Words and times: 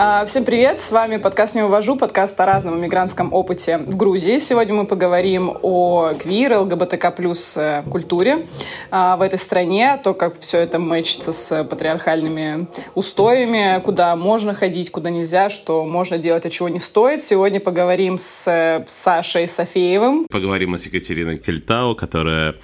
А, 0.00 0.24
всем 0.26 0.44
привет, 0.44 0.78
с 0.78 0.92
вами 0.92 1.16
подкаст 1.16 1.56
«Не 1.56 1.64
увожу», 1.64 1.96
подкаст 1.96 2.40
о 2.40 2.46
разном 2.46 2.80
мигрантском 2.80 3.32
опыте 3.32 3.78
в 3.78 3.96
Грузии. 3.96 4.38
Сегодня 4.38 4.72
мы 4.72 4.86
поговорим 4.86 5.58
о 5.60 6.14
квир, 6.14 6.56
ЛГБТК 6.56 7.10
плюс 7.10 7.56
э, 7.56 7.82
культуре 7.90 8.46
а, 8.92 9.16
в 9.16 9.22
этой 9.22 9.40
стране, 9.40 10.00
то, 10.04 10.14
как 10.14 10.38
все 10.38 10.58
это 10.58 10.78
мэчится 10.78 11.32
с 11.32 11.64
патриархальными 11.64 12.68
устоями, 12.94 13.80
куда 13.80 14.14
можно 14.14 14.54
ходить, 14.54 14.92
куда 14.92 15.10
нельзя, 15.10 15.50
что 15.50 15.84
можно 15.84 16.16
делать, 16.16 16.46
а 16.46 16.50
чего 16.50 16.68
не 16.68 16.78
стоит. 16.78 17.20
Сегодня 17.20 17.58
поговорим 17.58 18.18
с 18.18 18.46
э, 18.46 18.84
Сашей 18.86 19.48
Софеевым. 19.48 20.26
Поговорим 20.30 20.78
с 20.78 20.86
Екатериной 20.86 21.38
Кельтау, 21.38 21.96
которая 21.96 22.54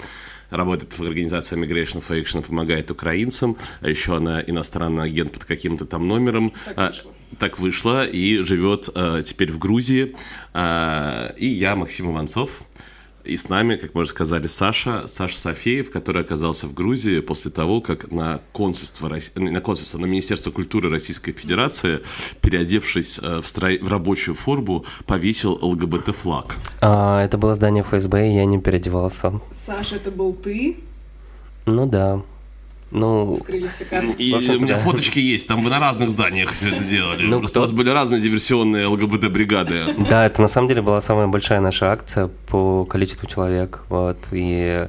работает 0.50 0.98
в 0.98 1.02
организации 1.02 1.56
Migration 1.56 2.04
for 2.06 2.20
Action, 2.20 2.42
помогает 2.42 2.90
украинцам, 2.90 3.56
а 3.80 3.88
еще 3.88 4.16
она 4.16 4.42
иностранный 4.42 5.04
агент 5.04 5.32
под 5.32 5.44
каким-то 5.44 5.84
там 5.84 6.06
номером. 6.08 6.52
Так 6.74 6.94
вышло 6.94 7.14
так 7.38 7.58
вышло 7.58 8.04
и 8.06 8.38
живет 8.38 8.88
э, 8.94 9.22
теперь 9.24 9.50
в 9.50 9.58
Грузии. 9.58 10.14
Э, 10.52 11.32
и 11.36 11.46
я, 11.46 11.76
Максим 11.76 12.12
Иванцов. 12.12 12.62
И 13.24 13.36
с 13.36 13.48
нами, 13.48 13.76
как 13.76 13.94
мы 13.94 14.02
уже 14.02 14.10
сказали, 14.10 14.46
Саша, 14.46 15.08
Саша 15.08 15.38
Софеев, 15.38 15.90
который 15.90 16.22
оказался 16.22 16.66
в 16.66 16.74
Грузии 16.74 17.20
после 17.20 17.50
того, 17.50 17.80
как 17.80 18.10
на 18.10 18.40
консульство, 18.52 19.10
на 19.36 19.60
консульство, 19.60 19.98
на 19.98 20.06
Министерство 20.06 20.50
культуры 20.50 20.90
Российской 20.90 21.32
Федерации, 21.32 22.00
переодевшись 22.42 23.18
э, 23.22 23.40
в, 23.40 23.46
строй, 23.46 23.78
в 23.78 23.88
рабочую 23.88 24.34
форму, 24.34 24.84
повесил 25.06 25.58
ЛГБТ-флаг. 25.62 26.56
А, 26.82 27.24
это 27.24 27.38
было 27.38 27.54
здание 27.54 27.82
ФСБ, 27.82 28.30
и 28.30 28.34
я 28.34 28.44
не 28.44 28.60
переодевался. 28.60 29.40
Саша, 29.50 29.96
это 29.96 30.10
был 30.10 30.34
ты? 30.34 30.76
Ну 31.64 31.86
да. 31.86 32.22
Ну, 32.94 33.36
и 34.18 34.32
у 34.32 34.60
меня 34.60 34.74
да. 34.74 34.78
фоточки 34.78 35.18
есть, 35.18 35.48
там 35.48 35.62
вы 35.64 35.70
на 35.70 35.80
разных 35.80 36.10
зданиях 36.10 36.52
все 36.52 36.68
это 36.68 36.84
делали. 36.84 37.26
Ну, 37.26 37.40
Просто 37.40 37.54
кто... 37.54 37.60
у 37.60 37.62
вас 37.64 37.72
были 37.72 37.90
разные 37.90 38.20
диверсионные 38.20 38.86
ЛГБТ-бригады. 38.86 39.96
Да, 40.08 40.24
это 40.24 40.40
на 40.40 40.46
самом 40.46 40.68
деле 40.68 40.80
была 40.80 41.00
самая 41.00 41.26
большая 41.26 41.58
наша 41.58 41.90
акция 41.90 42.30
по 42.46 42.84
количеству 42.84 43.26
человек. 43.26 43.80
Вот, 43.88 44.18
и 44.30 44.86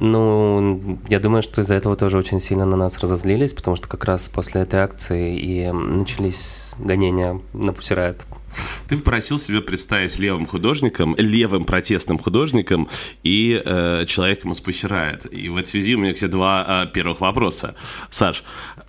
ну, 0.00 0.98
я 1.08 1.18
думаю, 1.18 1.42
что 1.42 1.62
из-за 1.62 1.74
этого 1.74 1.96
тоже 1.96 2.18
очень 2.18 2.40
сильно 2.40 2.66
на 2.66 2.76
нас 2.76 2.98
разозлились, 2.98 3.54
потому 3.54 3.76
что 3.76 3.88
как 3.88 4.04
раз 4.04 4.28
после 4.28 4.60
этой 4.60 4.80
акции 4.80 5.38
и 5.38 5.72
начались 5.72 6.74
гонения 6.78 7.40
на 7.54 7.72
Пусирайт. 7.72 8.22
Ты 8.88 8.96
попросил 8.96 9.38
себя 9.38 9.60
представить 9.60 10.18
левым 10.18 10.46
художником, 10.46 11.14
левым 11.16 11.64
протестным 11.64 12.18
художником 12.18 12.88
и 13.22 13.60
э, 13.64 14.04
человеком 14.06 14.52
из 14.52 14.60
Пусирает. 14.60 15.32
И 15.32 15.48
в 15.48 15.56
этой 15.56 15.68
связи 15.68 15.94
у 15.94 15.98
меня 15.98 16.14
к 16.14 16.16
тебе 16.16 16.28
два 16.28 16.84
э, 16.86 16.92
первых 16.92 17.20
вопроса. 17.20 17.74
Саш, 18.10 18.44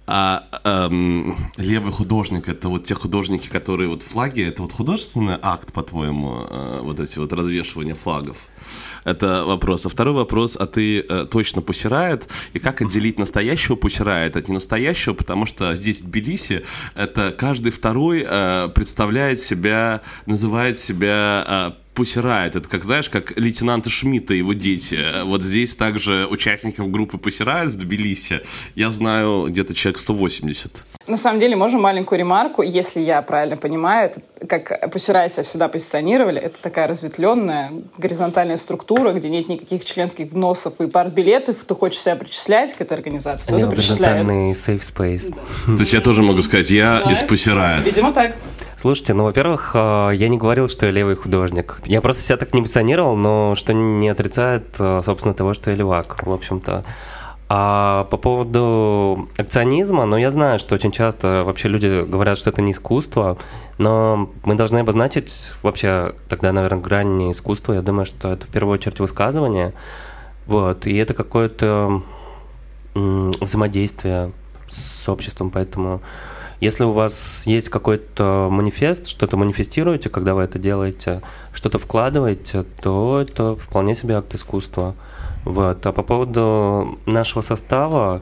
а 0.08 0.48
эм, 0.64 1.36
левый 1.58 1.92
художник 1.92 2.48
это 2.48 2.70
вот 2.70 2.84
те 2.84 2.94
художники, 2.94 3.48
которые 3.48 3.90
вот 3.90 4.04
флаги, 4.04 4.42
это 4.42 4.62
вот 4.62 4.72
художественный 4.72 5.38
акт, 5.42 5.74
по-твоему, 5.74 6.48
э, 6.50 6.80
вот 6.82 7.00
эти 7.00 7.18
вот 7.20 7.34
развешивания 7.34 7.96
флагов? 7.96 8.48
Это 9.04 9.46
вопрос. 9.46 9.86
А 9.86 9.90
второй 9.90 10.14
вопрос, 10.16 10.58
а 10.60 10.66
ты 10.66 11.00
э, 11.00 11.28
точно 11.30 11.62
пусирает? 11.62 12.28
И 12.54 12.60
как 12.60 12.82
отделить 12.82 13.20
настоящего 13.20 13.76
пусирает 13.76 14.36
от 14.36 14.48
ненастоящего? 14.50 15.14
Потому 15.14 15.46
что 15.46 15.76
здесь, 15.76 16.02
в 16.02 16.06
Тбилиси, 16.06 16.64
это 16.96 17.32
каждый 17.32 17.72
второй 17.72 18.26
э, 18.28 18.70
представляет 18.74 19.40
себя, 19.40 20.02
называет 20.26 20.78
себя 20.78 21.46
э, 21.48 21.86
Пусирает. 21.96 22.58
Это 22.58 22.68
как, 22.68 22.84
знаешь, 22.84 23.10
как 23.10 23.40
лейтенанта 23.40 23.90
Шмидта 23.90 24.34
и 24.34 24.40
его 24.40 24.52
дети. 24.52 25.00
Вот 25.24 25.42
здесь 25.44 25.78
также 25.78 26.28
участников 26.30 26.92
группы 26.92 27.18
Пусирает 27.18 27.70
в 27.70 27.78
Тбилиси. 27.78 28.42
Я 28.76 28.92
знаю 28.92 29.46
где-то 29.48 29.74
человек 29.74 30.00
180. 30.00 30.86
На 31.08 31.16
самом 31.18 31.40
деле, 31.40 31.56
можно 31.56 31.80
маленькую 31.80 32.20
ремарку, 32.20 32.64
если 32.64 33.00
я 33.00 33.22
правильно 33.22 33.56
понимаю, 33.56 34.10
это, 34.10 34.22
как 34.48 34.92
Пусирайся 34.92 35.44
всегда 35.44 35.68
позиционировали, 35.68 36.40
это 36.40 36.60
такая 36.62 36.88
разветвленная 36.88 37.72
горизонтальная 37.98 38.58
структура, 38.58 39.14
где 39.14 39.30
нет 39.30 39.48
никаких 39.50 39.86
членских 39.86 40.28
взносов 40.28 40.80
и 40.82 40.88
партбилетов, 40.88 41.62
кто 41.62 41.76
хочет 41.76 42.00
себя 42.00 42.16
причислять 42.16 42.74
к 42.74 42.82
этой 42.82 42.94
организации, 42.94 43.48
кто-то 43.48 43.68
причисляет. 43.68 44.28
safe 44.28 44.80
space. 44.82 45.34
Да. 45.34 45.76
То 45.76 45.82
есть 45.82 45.94
я 45.94 46.02
тоже 46.02 46.22
могу 46.22 46.42
сказать, 46.42 46.70
я 46.70 47.02
да. 47.04 47.12
из 47.12 47.22
Пусирает. 47.24 47.86
Видимо, 47.86 48.14
так. 48.14 48.36
Слушайте, 48.78 49.14
ну, 49.14 49.24
во-первых, 49.24 49.72
э, 49.74 50.12
я 50.14 50.30
не 50.30 50.38
говорил, 50.38 50.70
что 50.70 50.86
я 50.86 50.92
левый 50.92 51.16
художник. 51.16 51.80
Я 51.86 52.02
просто 52.02 52.22
себя 52.22 52.38
так 52.38 52.54
не 52.54 52.62
позиционировал, 52.62 53.16
но 53.16 53.56
что 53.56 53.74
не 53.74 54.10
отрицает, 54.10 54.76
э, 54.80 55.02
собственно, 55.04 55.34
того, 55.34 55.54
что 55.54 55.72
я 55.72 55.78
левак, 55.78 56.24
в 56.24 56.32
общем-то. 56.32 56.84
А 57.48 58.06
по 58.06 58.18
поводу 58.18 59.30
акционизма, 59.38 60.06
ну, 60.06 60.18
я 60.18 60.32
знаю, 60.32 60.58
что 60.58 60.74
очень 60.74 60.92
часто 60.92 61.44
вообще 61.46 61.68
люди 61.68 62.04
говорят, 62.04 62.40
что 62.40 62.50
это 62.50 62.64
не 62.64 62.72
искусство, 62.72 63.38
но 63.78 64.32
мы 64.46 64.56
должны 64.56 64.80
обозначить 64.80 65.54
вообще 65.62 66.16
тогда, 66.28 66.52
наверное, 66.52 66.82
грань 66.82 67.18
не 67.18 67.32
искусства. 67.32 67.74
Я 67.74 67.84
думаю, 67.84 68.06
что 68.06 68.30
это 68.30 68.48
в 68.48 68.50
первую 68.50 68.74
очередь 68.74 69.00
высказывание, 69.00 69.74
вот, 70.48 70.88
и 70.88 70.96
это 70.98 71.14
какое-то 71.14 72.02
взаимодействие 72.96 74.32
с 74.68 75.08
обществом, 75.08 75.52
поэтому 75.52 76.02
если 76.62 76.86
у 76.86 76.94
вас 76.94 77.46
есть 77.46 77.70
какой-то 77.70 78.48
манифест, 78.50 79.08
что-то 79.08 79.38
манифестируете, 79.38 80.10
когда 80.10 80.34
вы 80.34 80.44
это 80.44 80.58
делаете, 80.58 81.22
что-то 81.54 81.78
вкладываете, 81.78 82.64
то 82.82 83.20
это 83.22 83.56
вполне 83.56 83.94
себе 83.94 84.16
акт 84.16 84.34
искусства. 84.34 84.96
Вот. 85.46 85.86
А 85.86 85.92
по 85.92 86.04
поводу 86.04 87.00
нашего 87.06 87.42
состава, 87.42 88.22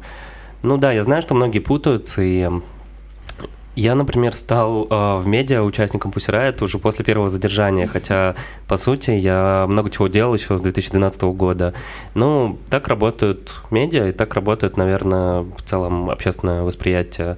ну 0.61 0.78
да, 0.78 0.91
я 0.91 1.03
знаю, 1.03 1.22
что 1.22 1.34
многие 1.34 1.59
путаются, 1.59 2.22
и 2.22 2.50
я, 3.75 3.95
например, 3.95 4.35
стал 4.35 4.88
э, 4.88 5.17
в 5.17 5.28
медиа 5.28 5.63
участником 5.63 6.11
Пусирайт 6.11 6.61
уже 6.61 6.78
после 6.78 7.03
первого 7.03 7.29
задержания, 7.29 7.88
хотя, 7.88 8.35
по 8.67 8.78
сути, 8.78 9.11
я 9.11 9.66
много 9.67 9.89
чего 9.89 10.07
делал 10.07 10.35
еще 10.35 10.57
с 10.57 10.61
2012 10.61 11.23
года. 11.23 11.73
Ну, 12.13 12.59
так 12.69 12.88
работают 12.88 13.61
медиа, 13.72 14.09
и 14.09 14.11
так 14.11 14.35
работает, 14.35 14.78
наверное, 14.78 15.41
в 15.41 15.61
целом 15.66 16.11
общественное 16.11 16.61
восприятие. 16.61 17.38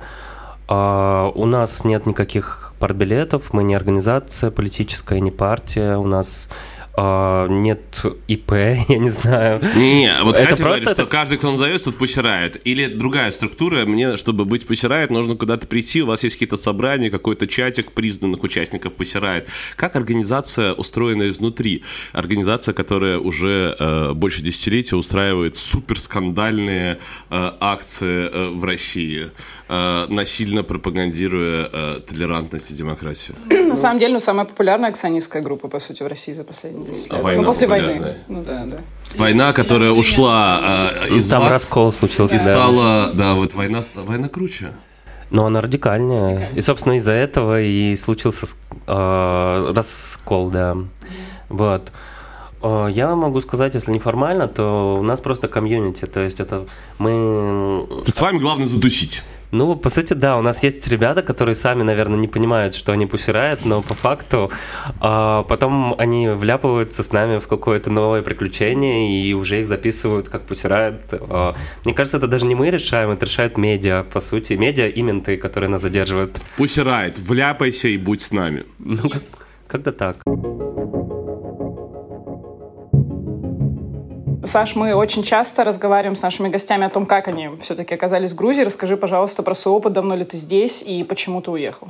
А, 0.67 1.31
у 1.33 1.45
нас 1.45 1.85
нет 1.85 2.05
никаких 2.05 2.73
партбилетов, 2.79 3.53
мы 3.53 3.63
не 3.63 3.73
организация 3.73 4.51
политическая, 4.51 5.21
не 5.21 5.31
партия, 5.31 5.95
у 5.95 6.05
нас 6.05 6.49
а, 6.97 7.47
нет 7.47 8.03
ИП, 8.27 8.51
я 8.87 8.97
не 8.97 9.09
знаю. 9.09 9.61
Не, 9.75 9.95
не 9.99 10.23
вот 10.23 10.37
это 10.37 10.55
просто 10.55 10.63
говорит, 10.63 10.89
что 10.89 11.05
каждый, 11.05 11.37
кто 11.37 11.51
назовет, 11.51 11.83
тут 11.83 11.97
посирает. 11.97 12.61
Или 12.65 12.87
другая 12.87 13.31
структура, 13.31 13.85
мне, 13.85 14.17
чтобы 14.17 14.45
быть 14.45 14.65
посирает, 14.65 15.11
нужно 15.11 15.35
куда-то 15.35 15.67
прийти, 15.67 16.01
у 16.01 16.07
вас 16.07 16.23
есть 16.23 16.35
какие-то 16.35 16.57
собрания, 16.57 17.09
какой-то 17.09 17.47
чатик 17.47 17.91
признанных 17.91 18.43
участников 18.43 18.93
посирает. 18.93 19.49
Как 19.75 19.95
организация 19.95 20.73
устроена 20.73 21.29
изнутри? 21.29 21.83
Организация, 22.13 22.73
которая 22.73 23.19
уже 23.19 23.75
э, 23.77 24.13
больше 24.13 24.41
десятилетия 24.41 24.95
устраивает 24.95 25.57
суперскандальные 25.57 26.99
э, 27.29 27.51
акции 27.59 28.29
э, 28.31 28.49
в 28.51 28.63
России, 28.63 29.31
э, 29.67 30.05
насильно 30.07 30.63
пропагандируя 30.63 31.67
э, 31.71 31.99
толерантность 32.07 32.71
и 32.71 32.73
демократию. 32.73 33.35
На 33.49 33.75
самом 33.75 33.99
деле, 33.99 34.13
ну, 34.13 34.19
самая 34.19 34.45
популярная 34.45 34.89
акционистская 34.89 35.41
группа, 35.41 35.67
по 35.67 35.79
сути, 35.79 36.03
в 36.03 36.07
России 36.07 36.33
за 36.33 36.43
последние 36.43 36.84
10 36.85 37.11
лет. 37.11 37.23
Война 37.23 37.41
ну, 37.41 37.47
после 37.47 37.67
войны. 37.67 38.15
Ну, 38.27 38.43
да, 38.43 38.65
да. 38.65 38.77
Война, 39.17 39.53
которая 39.53 39.91
ушла 39.91 40.89
э, 41.09 41.15
из 41.15 41.29
Там 41.29 41.41
вас, 41.43 41.51
раскол 41.51 41.91
случился. 41.91 42.35
И 42.35 42.39
стала, 42.39 43.11
да, 43.13 43.33
вот 43.35 43.53
война, 43.53 43.81
война 43.95 44.27
круче. 44.27 44.71
Но 45.29 45.45
она 45.45 45.61
радикальная. 45.61 46.27
радикальная. 46.29 46.51
И, 46.55 46.61
собственно, 46.61 46.93
из-за 46.97 47.13
этого 47.13 47.61
и 47.61 47.95
случился 47.95 48.47
э, 48.87 49.73
раскол, 49.75 50.49
да. 50.49 50.77
Вот. 51.49 51.91
Э, 52.61 52.87
я 52.91 53.15
могу 53.15 53.41
сказать, 53.41 53.75
если 53.75 53.91
неформально, 53.91 54.47
то 54.47 54.97
у 54.99 55.03
нас 55.03 55.21
просто 55.21 55.47
комьюнити, 55.47 56.05
то 56.05 56.19
есть 56.19 56.39
это 56.39 56.65
мы... 56.97 57.87
С 58.07 58.19
вами 58.19 58.39
главное 58.39 58.67
затусить. 58.67 59.23
Ну, 59.55 59.77
по 59.77 59.89
сути, 59.89 60.13
да, 60.13 60.37
у 60.37 60.41
нас 60.41 60.63
есть 60.63 60.85
ребята, 60.89 61.21
которые 61.21 61.55
сами, 61.55 61.81
наверное, 61.83 62.17
не 62.19 62.27
понимают, 62.27 62.75
что 62.75 62.91
они 62.91 63.05
пусирают, 63.05 63.63
но 63.63 63.81
по 63.81 63.93
факту 63.93 64.51
а, 64.99 65.43
потом 65.43 65.95
они 65.97 66.27
вляпываются 66.27 67.03
с 67.03 67.13
нами 67.13 67.39
в 67.39 67.47
какое-то 67.47 67.89
новое 67.89 68.21
приключение 68.21 69.09
и 69.23 69.33
уже 69.33 69.61
их 69.61 69.69
записывают, 69.69 70.27
как 70.27 70.45
пусирают. 70.45 71.03
А, 71.11 71.55
мне 71.85 71.93
кажется, 71.93 72.17
это 72.17 72.27
даже 72.27 72.45
не 72.45 72.55
мы 72.55 72.69
решаем, 72.69 73.11
это 73.11 73.25
решают 73.25 73.57
медиа, 73.57 74.03
по 74.03 74.19
сути. 74.19 74.53
Медиа 74.53 74.89
и 74.89 75.01
менты, 75.01 75.37
которые 75.37 75.69
нас 75.69 75.81
задерживают. 75.81 76.41
Пусирает, 76.57 77.17
вляпайся 77.17 77.87
и 77.87 77.97
будь 77.97 78.21
с 78.21 78.33
нами. 78.33 78.65
Ну, 78.79 79.09
как- 79.09 79.23
как-то 79.67 79.93
так. 79.93 80.17
Саш, 84.45 84.75
мы 84.75 84.93
очень 84.93 85.23
часто 85.23 85.63
разговариваем 85.63 86.15
с 86.15 86.21
нашими 86.21 86.49
гостями 86.49 86.85
о 86.85 86.89
том, 86.89 87.05
как 87.05 87.27
они 87.27 87.49
все-таки 87.59 87.95
оказались 87.95 88.33
в 88.33 88.35
Грузии. 88.35 88.63
Расскажи, 88.63 88.95
пожалуйста, 88.95 89.43
про 89.43 89.55
свой 89.55 89.75
опыт, 89.75 89.93
давно 89.93 90.15
ли 90.15 90.23
ты 90.23 90.37
здесь 90.37 90.83
и 90.83 91.03
почему 91.03 91.41
ты 91.41 91.51
уехал? 91.51 91.89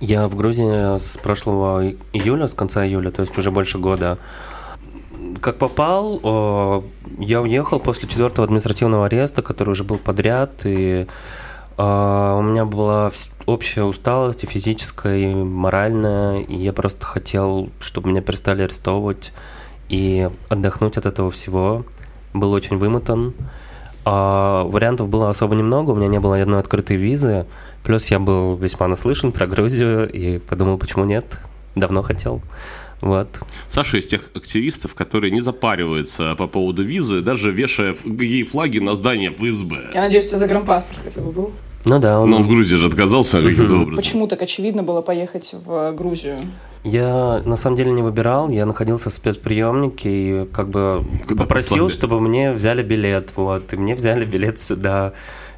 Я 0.00 0.26
в 0.26 0.36
Грузии 0.36 0.98
с 0.98 1.16
прошлого 1.18 1.92
июля, 2.12 2.48
с 2.48 2.54
конца 2.54 2.84
июля, 2.86 3.10
то 3.10 3.22
есть 3.22 3.36
уже 3.38 3.50
больше 3.50 3.78
года. 3.78 4.18
Как 5.40 5.58
попал, 5.58 6.82
я 7.18 7.40
уехал 7.42 7.78
после 7.78 8.08
четвертого 8.08 8.44
административного 8.44 9.06
ареста, 9.06 9.42
который 9.42 9.70
уже 9.70 9.84
был 9.84 9.98
подряд, 9.98 10.50
и 10.64 11.06
А, 11.78 12.36
у 12.36 12.42
меня 12.42 12.64
была 12.64 13.10
общая 13.44 13.82
усталость 13.82 14.44
и 14.44 14.46
физическая, 14.46 15.18
и 15.18 15.34
моральная, 15.34 16.40
и 16.40 16.56
я 16.56 16.72
просто 16.72 17.04
хотел, 17.04 17.68
чтобы 17.80 18.10
меня 18.10 18.22
перестали 18.22 18.62
арестовывать 18.62 19.32
и 19.88 20.30
отдохнуть 20.48 20.96
от 20.96 21.06
этого 21.06 21.30
всего. 21.30 21.84
Был 22.32 22.52
очень 22.52 22.76
вымотан. 22.76 23.34
А 24.08 24.62
вариантов 24.64 25.08
было 25.08 25.28
особо 25.28 25.56
немного, 25.56 25.90
у 25.90 25.96
меня 25.96 26.06
не 26.06 26.20
было 26.20 26.36
ни 26.36 26.40
одной 26.40 26.60
открытой 26.60 26.96
визы, 26.96 27.44
плюс 27.82 28.06
я 28.06 28.20
был 28.20 28.54
весьма 28.54 28.86
наслышан 28.86 29.32
про 29.32 29.48
Грузию 29.48 30.08
и 30.08 30.38
подумал, 30.38 30.78
почему 30.78 31.04
нет, 31.04 31.40
давно 31.74 32.02
хотел. 32.02 32.40
Вот. 33.00 33.28
Саша 33.68 33.98
из 33.98 34.06
тех 34.06 34.30
активистов, 34.34 34.94
которые 34.94 35.30
не 35.30 35.40
запариваются 35.40 36.34
по 36.34 36.46
поводу 36.46 36.82
визы, 36.82 37.20
даже 37.20 37.52
вешая 37.52 37.94
гей-флаги 38.04 38.78
на 38.78 38.94
здание 38.94 39.30
ФСБ. 39.32 39.90
Я 39.94 40.02
надеюсь, 40.02 40.26
у 40.26 40.28
тебя 40.30 40.38
загранпаспорт 40.38 41.00
хотя 41.04 41.20
бы 41.20 41.30
был? 41.30 41.52
Ну 41.84 42.00
да. 42.00 42.20
Он... 42.20 42.30
Но 42.30 42.36
он 42.38 42.42
в 42.42 42.48
Грузии 42.48 42.76
же 42.76 42.86
отказался 42.86 43.40
каким-то 43.42 43.74
образом. 43.74 43.96
Почему 43.96 44.26
так 44.26 44.42
очевидно 44.42 44.82
было 44.82 45.02
поехать 45.02 45.54
в 45.64 45.92
Грузию? 45.92 46.38
Я 46.82 47.42
на 47.44 47.56
самом 47.56 47.76
деле 47.76 47.90
не 47.90 48.02
выбирал, 48.02 48.48
я 48.48 48.64
находился 48.64 49.10
в 49.10 49.12
спецприемнике 49.12 50.10
и 50.10 50.46
как 50.46 50.70
бы 50.70 51.04
Куда 51.26 51.42
попросил, 51.42 51.84
послали? 51.84 51.92
чтобы 51.92 52.20
мне 52.20 52.52
взяли 52.52 52.82
билет, 52.82 53.32
вот, 53.36 53.72
и 53.72 53.76
мне 53.76 53.94
взяли 53.94 54.24
билет 54.24 54.60
сюда. 54.60 55.12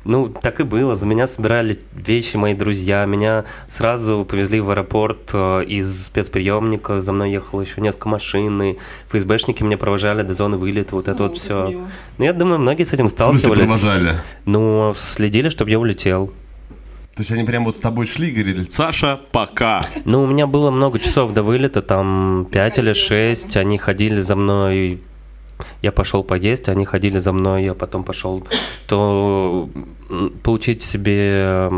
Ну, 0.08 0.26
так 0.26 0.58
и 0.60 0.62
было. 0.62 0.96
За 0.96 1.06
меня 1.06 1.26
собирали 1.26 1.78
вещи 1.92 2.38
мои 2.38 2.54
друзья. 2.54 3.04
Меня 3.04 3.44
сразу 3.68 4.24
повезли 4.24 4.58
в 4.58 4.70
аэропорт 4.70 5.32
э, 5.34 5.64
из 5.64 6.06
спецприемника. 6.06 7.02
За 7.02 7.12
мной 7.12 7.30
ехало 7.30 7.60
еще 7.60 7.82
несколько 7.82 8.08
машин. 8.08 8.62
И 8.62 8.78
ФСБшники 9.10 9.62
меня 9.62 9.76
провожали 9.76 10.22
до 10.22 10.32
зоны 10.32 10.56
вылета. 10.56 10.96
Вот 10.96 11.08
это 11.08 11.24
ну, 11.24 11.28
вот 11.28 11.36
все. 11.36 11.86
Ну, 12.16 12.24
я 12.24 12.32
думаю, 12.32 12.58
многие 12.58 12.84
с 12.84 12.94
этим 12.94 13.10
сталкивались. 13.10 13.64
В 13.64 13.66
провожали? 13.66 14.14
Ну, 14.46 14.94
следили, 14.96 15.50
чтобы 15.50 15.70
я 15.72 15.78
улетел. 15.78 16.28
То 17.14 17.20
есть 17.20 17.30
они 17.30 17.44
прям 17.44 17.66
вот 17.66 17.76
с 17.76 17.80
тобой 17.80 18.06
шли 18.06 18.28
и 18.28 18.30
говорили, 18.30 18.64
Саша, 18.66 19.20
пока. 19.30 19.82
Ну, 20.06 20.22
у 20.22 20.26
меня 20.26 20.46
было 20.46 20.70
много 20.70 21.00
часов 21.00 21.34
до 21.34 21.42
вылета, 21.42 21.82
там 21.82 22.46
5 22.50 22.78
или 22.78 22.94
6. 22.94 23.58
Они 23.58 23.76
ходили 23.76 24.22
за 24.22 24.36
мной 24.36 25.02
я 25.82 25.92
пошел 25.92 26.22
поесть, 26.22 26.68
они 26.68 26.84
ходили 26.84 27.18
за 27.18 27.32
мной, 27.32 27.64
я 27.64 27.74
потом 27.74 28.04
пошел, 28.04 28.42
то 28.86 29.68
получить 30.42 30.82
себе 30.82 31.70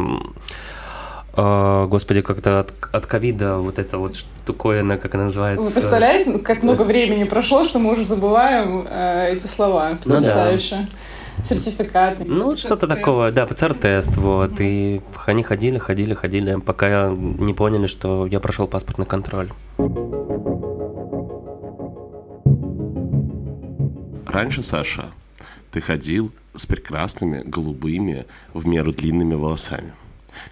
Uh, 1.33 1.87
господи, 1.87 2.23
как-то 2.23 2.67
от 2.93 3.07
ковида 3.07 3.59
вот 3.59 3.79
это 3.79 3.99
вот 3.99 4.17
штуковина, 4.17 4.99
как 4.99 5.15
она 5.15 5.27
называется. 5.27 5.65
Вы 5.65 5.71
представляете, 5.71 6.39
как 6.41 6.65
много 6.65 6.83
времени 6.83 7.23
прошло, 7.23 7.65
что 7.65 7.79
мы 7.79 7.93
уже 7.93 8.03
забываем 8.03 8.85
э, 8.91 9.35
эти 9.35 9.47
слова. 9.47 9.97
Потрясающе. 10.05 10.77
Ну, 10.77 10.87
да. 11.39 11.45
Сертификаты. 11.45 12.25
Ну, 12.25 12.57
что-то 12.57 12.89
такого, 12.89 13.31
да, 13.31 13.47
ПЦР-тест, 13.47 14.17
вот. 14.17 14.61
И 14.61 15.01
они 15.27 15.43
ходили, 15.45 15.79
ходили, 15.79 16.15
ходили, 16.15 16.57
пока 16.57 17.11
не 17.11 17.55
поняли, 17.55 17.87
что 17.87 18.27
я 18.27 18.41
прошел 18.41 18.67
паспортный 18.67 19.07
контроль. 19.07 19.51
Раньше, 24.33 24.63
Саша, 24.63 25.11
ты 25.73 25.81
ходил 25.81 26.33
с 26.55 26.65
прекрасными 26.65 27.43
голубыми 27.45 28.27
в 28.55 28.67
меру 28.67 28.93
длинными 28.93 29.35
волосами. 29.35 29.93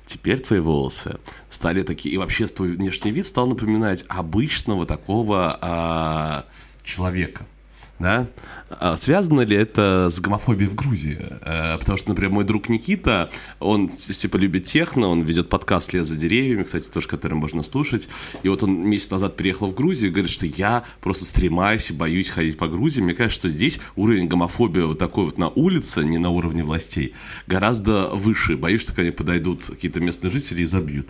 Теперь 0.04 0.40
твои 0.40 0.58
волосы 0.58 1.18
стали 1.48 1.82
такие, 1.82 2.14
и 2.14 2.18
вообще 2.18 2.46
твой 2.48 2.72
внешний 2.72 3.12
вид 3.12 3.24
стал 3.24 3.46
напоминать 3.46 4.04
обычного 4.08 4.84
такого 4.84 5.58
а, 5.60 6.44
человека– 6.82 7.46
да? 7.98 8.28
А 8.70 8.96
связано 8.96 9.40
ли 9.40 9.56
это 9.56 10.08
с 10.10 10.20
гомофобией 10.20 10.68
в 10.68 10.74
Грузии? 10.74 11.18
Э, 11.42 11.78
потому 11.78 11.98
что, 11.98 12.10
например, 12.10 12.32
мой 12.32 12.44
друг 12.44 12.68
Никита, 12.68 13.30
он 13.60 13.88
типа 13.88 14.36
любит 14.36 14.64
техно, 14.64 15.08
он 15.08 15.22
ведет 15.22 15.48
подкаст 15.48 15.92
«Лес 15.92 16.06
за 16.06 16.16
деревьями», 16.16 16.62
кстати, 16.62 16.88
тоже 16.88 17.08
который 17.08 17.34
можно 17.34 17.62
слушать. 17.62 18.08
И 18.42 18.48
вот 18.48 18.62
он 18.62 18.88
месяц 18.88 19.10
назад 19.10 19.36
переехал 19.36 19.68
в 19.68 19.74
Грузию 19.74 20.10
и 20.10 20.12
говорит, 20.12 20.30
что 20.30 20.46
я 20.46 20.84
просто 21.00 21.24
стремаюсь 21.24 21.90
и 21.90 21.94
боюсь 21.94 22.30
ходить 22.30 22.58
по 22.58 22.68
Грузии. 22.68 23.00
Мне 23.00 23.14
кажется, 23.14 23.40
что 23.40 23.48
здесь 23.48 23.80
уровень 23.96 24.28
гомофобии 24.28 24.82
вот 24.82 24.98
такой 24.98 25.24
вот 25.24 25.38
на 25.38 25.48
улице, 25.48 26.04
не 26.04 26.18
на 26.18 26.30
уровне 26.30 26.62
властей, 26.62 27.14
гораздо 27.46 28.08
выше. 28.08 28.56
Боюсь, 28.56 28.82
что 28.82 28.94
ко 28.94 29.02
мне 29.02 29.12
подойдут 29.12 29.64
какие-то 29.64 30.00
местные 30.00 30.30
жители 30.30 30.62
и 30.62 30.66
забьют. 30.66 31.08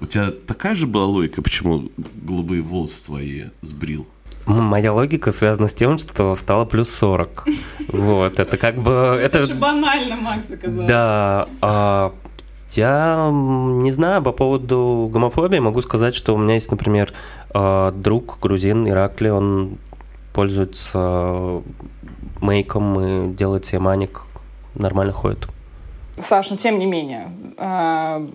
У 0.00 0.06
тебя 0.06 0.30
такая 0.30 0.74
же 0.74 0.86
была 0.86 1.06
логика, 1.06 1.42
почему 1.42 1.90
голубые 1.96 2.62
волосы 2.62 3.06
твои 3.06 3.44
сбрил? 3.62 4.06
Моя 4.46 4.92
логика 4.92 5.32
связана 5.32 5.66
с 5.66 5.74
тем, 5.74 5.98
что 5.98 6.36
стало 6.36 6.64
плюс 6.64 6.88
40. 6.90 7.46
Вот, 7.88 8.38
это 8.38 8.56
как 8.56 8.76
бы... 8.76 9.18
Это 9.20 9.42
очень 9.42 9.58
банально, 9.58 10.16
Макс, 10.16 10.48
оказалось. 10.50 10.88
Да, 10.88 11.48
а, 11.60 12.14
я 12.74 13.28
не 13.32 13.90
знаю 13.90 14.22
по 14.22 14.30
поводу 14.30 15.10
гомофобии. 15.12 15.58
Могу 15.58 15.82
сказать, 15.82 16.14
что 16.14 16.32
у 16.34 16.38
меня 16.38 16.54
есть, 16.54 16.70
например, 16.70 17.12
а, 17.50 17.90
друг 17.90 18.38
грузин 18.40 18.88
Иракли, 18.88 19.30
он 19.30 19.78
пользуется 20.32 21.62
мейком 22.40 23.00
и 23.00 23.34
делает 23.34 23.64
себе 23.64 23.80
маник, 23.80 24.22
нормально 24.74 25.12
ходит. 25.12 25.48
Саш, 26.18 26.50
но 26.50 26.56
тем 26.56 26.78
не 26.78 26.86
менее, 26.86 27.30
э, 27.58 28.26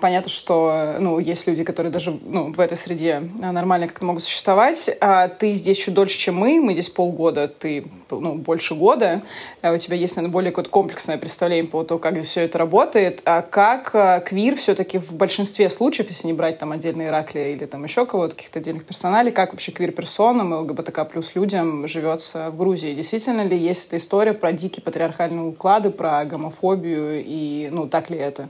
понятно, 0.00 0.30
что 0.30 0.96
ну, 1.00 1.18
есть 1.18 1.46
люди, 1.48 1.64
которые 1.64 1.92
даже 1.92 2.16
ну, 2.24 2.52
в 2.52 2.60
этой 2.60 2.76
среде 2.76 3.20
нормально 3.38 3.88
как-то 3.88 4.04
могут 4.04 4.22
существовать. 4.22 4.90
А 5.00 5.26
ты 5.28 5.52
здесь 5.54 5.76
чуть 5.78 5.94
дольше, 5.94 6.18
чем 6.18 6.36
мы. 6.36 6.60
Мы 6.60 6.74
здесь 6.74 6.88
полгода, 6.88 7.48
ты 7.48 7.86
ну, 8.10 8.36
больше 8.36 8.76
года. 8.76 9.22
А 9.60 9.72
у 9.72 9.78
тебя 9.78 9.96
есть, 9.96 10.14
наверное, 10.16 10.32
более 10.32 10.52
какое-то 10.52 10.70
комплексное 10.70 11.18
представление 11.18 11.68
по 11.68 11.82
тому, 11.82 11.98
как 11.98 12.12
здесь 12.12 12.28
все 12.28 12.42
это 12.42 12.58
работает. 12.58 13.22
А 13.24 13.42
как 13.42 13.90
э, 13.94 14.22
квир 14.24 14.54
все-таки 14.54 14.98
в 14.98 15.12
большинстве 15.14 15.68
случаев, 15.68 16.08
если 16.08 16.28
не 16.28 16.32
брать 16.32 16.58
там 16.58 16.70
отдельные 16.70 17.08
Иракли 17.08 17.54
или 17.56 17.66
там 17.66 17.82
еще 17.82 18.06
кого-то, 18.06 18.36
каких-то 18.36 18.60
отдельных 18.60 18.84
персоналей, 18.84 19.32
как 19.32 19.52
вообще 19.52 19.72
квир-персонам 19.72 20.54
и 20.54 20.56
ЛГБТК 20.58 21.04
плюс 21.04 21.34
людям 21.34 21.88
живется 21.88 22.50
в 22.50 22.56
Грузии? 22.56 22.94
Действительно 22.94 23.42
ли 23.42 23.58
есть 23.58 23.88
эта 23.88 23.96
история 23.96 24.32
про 24.32 24.52
дикие 24.52 24.84
патриархальные 24.84 25.44
уклады, 25.44 25.90
про 25.90 26.24
гомофобию 26.24 27.15
и, 27.24 27.68
ну, 27.70 27.88
так 27.88 28.10
ли 28.10 28.16
это? 28.16 28.48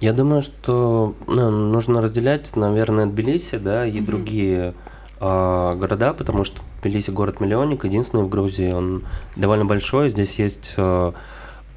Я 0.00 0.12
думаю, 0.12 0.42
что 0.42 1.14
ну, 1.26 1.50
нужно 1.50 2.02
разделять, 2.02 2.56
наверное, 2.56 3.06
Тбилиси, 3.06 3.56
да, 3.56 3.86
и 3.86 3.92
mm-hmm. 3.92 4.04
другие 4.04 4.74
э, 5.20 5.74
города, 5.76 6.12
потому 6.12 6.44
что 6.44 6.60
Тбилиси 6.82 7.10
город-миллионник, 7.10 7.84
единственный 7.84 8.24
в 8.24 8.28
Грузии, 8.28 8.72
он 8.72 9.04
довольно 9.36 9.64
большой, 9.64 10.10
здесь 10.10 10.38
есть 10.38 10.74
э, 10.76 11.12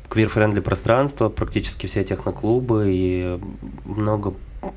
квир- 0.09 0.29
friendly 0.29 0.59
пространство, 0.59 1.29
практически 1.29 1.85
все 1.87 2.03
техноклубы 2.03 2.85
и 2.87 3.39
много 3.85 4.33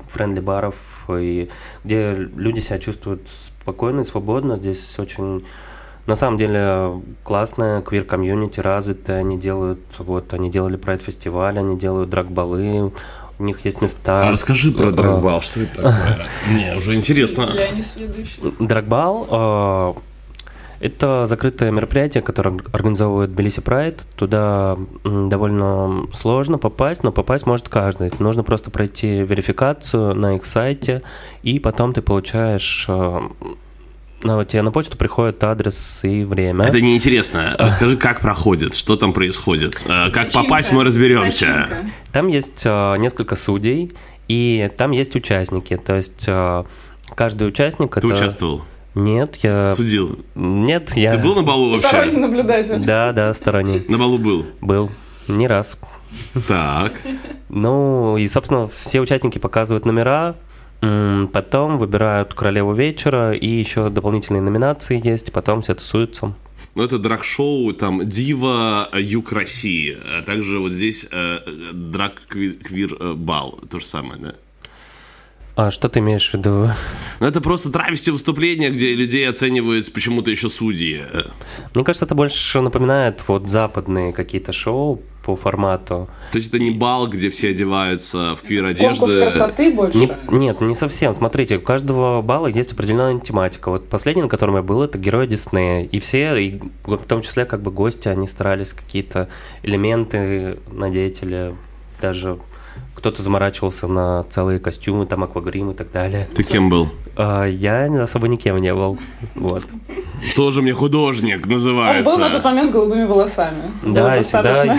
friendly 0.07 0.39
баров, 0.39 0.75
и 1.09 1.49
где 1.83 2.13
люди 2.13 2.59
себя 2.59 2.79
чувствуют 2.79 3.27
спокойно 3.61 4.01
и 4.01 4.05
свободно, 4.05 4.57
здесь 4.57 4.97
очень 4.99 5.43
на 6.11 6.15
самом 6.17 6.37
деле 6.37 7.01
классная 7.23 7.81
квир-комьюнити, 7.81 8.59
развитая, 8.59 9.19
они 9.19 9.37
делают, 9.37 9.79
вот, 9.97 10.33
они 10.33 10.51
делали 10.51 10.75
прайд-фестиваль, 10.75 11.57
они 11.57 11.77
делают 11.77 12.09
драгбалы, 12.09 12.91
у 13.39 13.43
них 13.43 13.63
есть 13.63 13.81
места. 13.81 14.27
А 14.27 14.31
расскажи 14.31 14.73
про 14.73 14.91
драгбал, 14.91 15.41
что 15.41 15.61
это 15.61 15.75
такое? 15.75 16.27
Мне 16.51 16.75
уже 16.77 16.95
интересно. 16.95 17.49
Я 17.53 17.69
не 17.69 17.81
следующий. 17.81 18.41
Драгбал 18.59 19.25
э, 19.31 19.93
это 20.85 21.27
закрытое 21.27 21.71
мероприятие, 21.71 22.21
которое 22.23 22.59
организовывает 22.73 23.29
Белиси 23.29 23.61
Прайд. 23.61 24.01
Туда 24.17 24.77
довольно 25.05 26.07
сложно 26.11 26.57
попасть, 26.57 27.03
но 27.03 27.13
попасть 27.13 27.45
может 27.45 27.69
каждый. 27.69 28.11
Нужно 28.19 28.43
просто 28.43 28.69
пройти 28.69 29.21
верификацию 29.21 30.13
на 30.13 30.35
их 30.35 30.45
сайте, 30.45 31.03
и 31.41 31.57
потом 31.59 31.93
ты 31.93 32.01
получаешь 32.01 32.85
э, 32.89 33.21
ну, 34.23 34.43
тебе 34.43 34.61
на 34.61 34.71
почту 34.71 34.97
приходит 34.97 35.43
адрес 35.43 36.01
и 36.03 36.23
время. 36.23 36.65
Это 36.65 36.81
неинтересно. 36.81 37.55
Расскажи, 37.57 37.97
как 37.97 38.21
проходит, 38.21 38.75
что 38.75 38.95
там 38.95 39.13
происходит. 39.13 39.83
Э, 39.87 40.09
как 40.11 40.31
попасть, 40.31 40.71
мы 40.71 40.83
разберемся. 40.83 41.67
Там 42.11 42.27
есть 42.27 42.65
uh, 42.65 42.97
несколько 42.97 43.35
судей, 43.35 43.93
и 44.27 44.69
там 44.77 44.91
есть 44.91 45.15
участники. 45.15 45.77
То 45.77 45.95
есть 45.95 46.27
uh, 46.27 46.65
каждый 47.15 47.47
участник... 47.47 47.93
Ты 47.93 47.99
это... 47.99 48.07
участвовал? 48.07 48.63
Нет, 48.93 49.37
я... 49.41 49.71
Судил? 49.71 50.19
Нет, 50.35 50.95
я... 50.97 51.15
Ты 51.15 51.23
был 51.23 51.35
на 51.35 51.43
балу 51.43 51.71
вообще? 51.71 51.87
Сторонний 51.87 52.17
наблюдатель. 52.19 52.79
Да, 52.85 53.13
да, 53.13 53.33
сторонний. 53.33 53.85
На 53.87 53.97
балу 53.97 54.17
был? 54.17 54.45
Был. 54.59 54.91
Не 55.27 55.47
раз. 55.47 55.77
Так. 56.47 56.93
Ну, 57.47 58.17
и, 58.17 58.27
собственно, 58.27 58.67
все 58.67 58.99
участники 58.99 59.37
показывают 59.37 59.85
номера, 59.85 60.35
Потом 60.81 61.77
выбирают 61.77 62.33
королеву 62.33 62.73
вечера, 62.73 63.33
и 63.33 63.47
еще 63.47 63.89
дополнительные 63.89 64.41
номинации 64.41 64.99
есть, 65.03 65.31
потом 65.31 65.61
все 65.61 65.75
тусуются. 65.75 66.33
Ну, 66.73 66.83
это 66.83 66.97
драг-шоу, 66.97 67.73
там, 67.73 68.07
Дива, 68.07 68.89
Юг 68.93 69.31
России, 69.31 69.97
а 70.17 70.21
также 70.21 70.57
вот 70.59 70.71
здесь 70.71 71.05
э, 71.11 71.39
драг-квир-бал, 71.73 73.59
то 73.69 73.79
же 73.79 73.85
самое, 73.85 74.21
да? 74.21 74.35
А 75.57 75.69
что 75.69 75.89
ты 75.89 75.99
имеешь 75.99 76.29
в 76.29 76.33
виду? 76.33 76.69
Ну, 77.19 77.27
это 77.27 77.41
просто 77.41 77.71
травести 77.71 78.09
выступления, 78.09 78.69
где 78.69 78.95
людей 78.95 79.27
оценивают 79.29 79.91
почему-то 79.91 80.31
еще 80.31 80.47
судьи. 80.47 81.01
Мне 81.75 81.83
кажется, 81.83 82.05
это 82.05 82.15
больше 82.15 82.61
напоминает 82.61 83.21
вот 83.27 83.49
западные 83.49 84.13
какие-то 84.13 84.53
шоу 84.53 85.01
по 85.23 85.35
формату. 85.35 86.09
То 86.31 86.37
есть 86.37 86.49
это 86.49 86.59
не 86.59 86.71
бал, 86.71 87.07
где 87.07 87.29
все 87.29 87.49
одеваются 87.49 88.35
в 88.35 88.41
квир-одежды? 88.41 88.99
Конкурс 88.99 89.15
красоты 89.15 89.71
больше? 89.71 89.97
Не, 89.97 90.37
нет, 90.37 90.61
не 90.61 90.75
совсем. 90.75 91.13
Смотрите, 91.13 91.57
у 91.57 91.61
каждого 91.61 92.21
балла 92.21 92.47
есть 92.47 92.73
определенная 92.73 93.19
тематика. 93.19 93.69
Вот 93.69 93.87
последний, 93.87 94.23
на 94.23 94.29
котором 94.29 94.55
я 94.55 94.61
был, 94.61 94.81
это 94.81 94.97
герои 94.97 95.27
Диснея. 95.27 95.85
И 95.85 95.99
все, 95.99 96.35
и 96.35 96.59
в 96.83 96.97
том 96.97 97.21
числе 97.21 97.45
как 97.45 97.61
бы 97.61 97.71
гости, 97.71 98.07
они 98.07 98.27
старались 98.27 98.73
какие-то 98.73 99.29
элементы 99.63 100.57
надеть 100.71 101.21
или 101.21 101.53
даже 102.01 102.39
кто-то 103.01 103.23
заморачивался 103.23 103.87
на 103.87 104.23
целые 104.25 104.59
костюмы, 104.59 105.07
там 105.07 105.23
аквагрим 105.23 105.71
и 105.71 105.73
так 105.73 105.91
далее. 105.91 106.29
Ты 106.35 106.43
кем 106.43 106.69
был? 106.69 106.87
А, 107.15 107.45
я 107.45 107.85
особо 108.03 108.27
никем 108.27 108.57
не 108.61 108.71
был. 108.75 108.99
Вот. 109.33 109.63
Тоже 110.35 110.61
мне 110.61 110.71
художник 110.73 111.47
называется. 111.47 112.11
Он 112.11 112.17
был 112.19 112.25
на 112.25 112.31
тот 112.31 112.43
момент 112.43 112.67
с 112.67 112.71
голубыми 112.71 113.05
волосами. 113.05 113.57
Да, 113.81 114.17
и 114.17 114.21
всегда, 114.21 114.77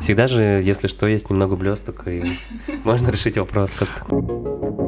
всегда 0.00 0.26
же, 0.26 0.42
если 0.42 0.88
что, 0.88 1.06
есть 1.06 1.30
немного 1.30 1.54
блесток, 1.54 2.02
и 2.08 2.36
можно 2.82 3.10
решить 3.10 3.38
вопрос 3.38 3.70
как-то. 3.78 4.81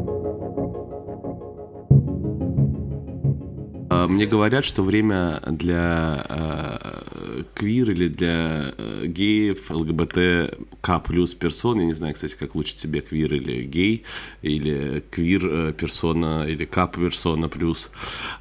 Мне 4.08 4.26
говорят, 4.26 4.64
что 4.64 4.82
время 4.82 5.40
для 5.46 6.24
э, 6.28 7.42
квир 7.54 7.90
или 7.90 8.08
для 8.08 8.72
э, 8.76 9.06
геев, 9.06 9.70
ЛГБТ, 9.70 10.58
К 10.80 10.98
плюс 11.00 11.34
персон, 11.34 11.80
я 11.80 11.86
не 11.86 11.94
знаю, 11.94 12.14
кстати, 12.14 12.36
как 12.36 12.54
лучше 12.54 12.76
тебе 12.76 13.00
квир 13.00 13.34
или 13.34 13.62
гей, 13.64 14.04
или 14.42 15.02
квир 15.10 15.46
э, 15.46 15.72
персона, 15.72 16.46
или 16.48 16.64
К 16.64 16.86
персона 16.88 17.48
плюс, 17.48 17.90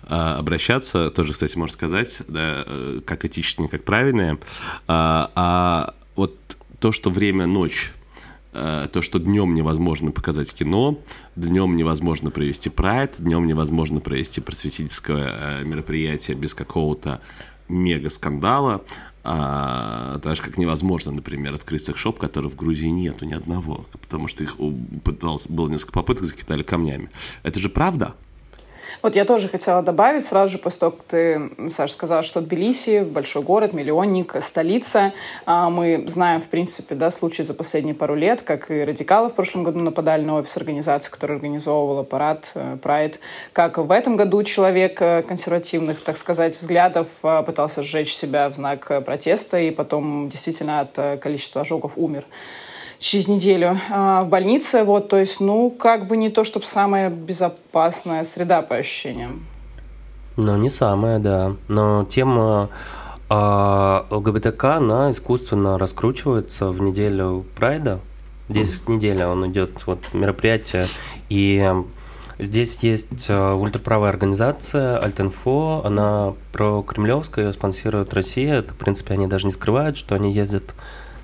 э, 0.04 0.16
обращаться, 0.16 1.10
тоже, 1.10 1.34
кстати, 1.34 1.58
можно 1.58 1.74
сказать, 1.74 2.22
да, 2.28 2.64
э, 2.66 3.00
как 3.06 3.26
этичнее, 3.26 3.70
как 3.70 3.84
правильнее. 3.84 4.40
А, 4.88 5.32
а 5.36 5.94
вот 6.16 6.36
то, 6.80 6.92
что 6.92 7.10
время 7.10 7.46
ночь, 7.48 7.94
Э, 7.94 8.03
то, 8.54 9.02
что 9.02 9.20
днем 9.20 9.56
невозможно 9.56 10.12
показать 10.12 10.54
кино, 10.54 11.00
днем 11.36 11.76
невозможно 11.76 12.32
провести 12.32 12.70
прайд, 12.70 13.16
днем 13.20 13.48
невозможно 13.48 14.00
провести 14.00 14.42
просветительское 14.42 15.34
э, 15.60 15.64
мероприятие 15.64 16.38
без 16.38 16.54
какого-то 16.54 17.22
мега 17.68 18.10
скандала, 18.10 18.84
а, 19.24 20.18
даже 20.20 20.42
как 20.42 20.58
невозможно, 20.58 21.12
например, 21.12 21.54
открыть 21.54 21.86
секшоп, 21.86 22.20
который 22.20 22.50
в 22.50 22.56
Грузии 22.56 22.88
нету 22.88 23.26
ни 23.26 23.34
одного, 23.34 23.86
потому 23.92 24.28
что 24.28 24.44
их 24.44 24.58
пытался, 25.04 25.52
было 25.52 25.70
несколько 25.70 25.94
попыток, 25.94 26.26
закидали 26.26 26.64
камнями. 26.64 27.10
Это 27.42 27.60
же 27.60 27.70
правда? 27.70 28.16
Вот 29.02 29.16
я 29.16 29.26
тоже 29.26 29.48
хотела 29.48 29.82
добавить 29.82 30.26
сразу 30.26 30.54
же 30.54 30.58
после 30.58 30.80
того, 30.80 30.92
как 30.94 31.04
ты, 31.04 31.52
Саша, 31.70 31.94
сказала, 31.94 32.24
что 32.24 32.42
Тбилиси— 32.42 33.04
большой 33.04 33.44
город, 33.44 33.74
миллионник, 33.74 34.36
столица. 34.40 35.14
А, 35.46 35.70
мы 35.70 36.04
знаем, 36.08 36.42
в 36.42 36.50
принципе, 36.50 36.96
да, 36.96 37.10
случаи 37.10 37.44
за 37.44 37.54
последние 37.54 37.96
пару 37.96 38.16
лет, 38.16 38.42
как 38.42 38.72
и 38.72 38.84
радикалы 38.84 39.30
в 39.30 39.34
прошлом 39.34 39.64
году 39.64 39.80
нападали 39.80 40.24
на 40.24 40.36
офис 40.36 40.56
организации, 40.58 41.12
которая 41.12 41.38
организовывала 41.38 42.04
парад 42.04 42.52
э, 42.56 42.78
Pride, 42.82 43.20
как 43.54 43.78
в 43.78 43.92
этом 43.92 44.16
году 44.16 44.44
человек 44.44 45.02
э, 45.02 45.24
консервативных, 45.24 46.02
так 46.02 46.18
сказать, 46.18 46.58
взглядов 46.58 47.08
э, 47.24 47.44
пытался 47.46 47.84
сжечь 47.84 48.14
себя 48.14 48.50
в 48.50 48.54
знак 48.54 49.04
протеста 49.06 49.60
и 49.60 49.72
потом 49.72 50.30
действительно 50.30 50.82
от 50.82 51.22
количества 51.22 51.62
ожогов 51.62 51.98
умер 51.98 52.26
через 53.04 53.28
неделю 53.28 53.78
э, 53.90 54.22
в 54.24 54.30
больнице. 54.30 54.84
Вот, 54.84 55.10
то 55.10 55.20
есть, 55.20 55.40
ну, 55.42 55.70
как 55.70 56.08
бы 56.08 56.16
не 56.16 56.30
то, 56.30 56.44
чтобы 56.44 56.66
самая 56.66 57.10
безопасная 57.10 58.24
среда 58.24 58.62
по 58.62 58.78
ощущениям. 58.78 59.46
Ну, 60.38 60.56
не 60.58 60.70
самая, 60.70 61.20
да. 61.20 61.56
Но 61.68 62.06
тема 62.06 62.70
э, 63.30 64.04
ЛГБТК, 64.10 64.78
она 64.78 65.12
искусственно 65.12 65.78
раскручивается 65.78 66.70
в 66.70 66.82
неделю 66.82 67.46
Прайда. 67.56 68.00
Здесь 68.48 68.82
mm-hmm. 68.82 68.92
неделя 68.92 69.28
он 69.28 69.52
идет, 69.52 69.86
вот 69.86 70.00
мероприятие. 70.14 70.88
И 71.28 71.72
здесь 72.40 72.80
есть 72.84 73.30
э, 73.30 73.54
ультраправая 73.54 74.12
организация 74.12 74.98
Альтинфо, 74.98 75.82
она 75.84 76.36
про 76.54 76.82
кремлевская, 76.82 77.48
ее 77.48 77.54
спонсирует 77.54 78.14
Россия. 78.14 78.56
Это, 78.56 78.74
в 78.74 78.78
принципе, 78.78 79.16
они 79.16 79.28
даже 79.28 79.46
не 79.46 79.52
скрывают, 79.52 79.98
что 79.98 80.16
они 80.16 80.32
ездят 80.32 80.74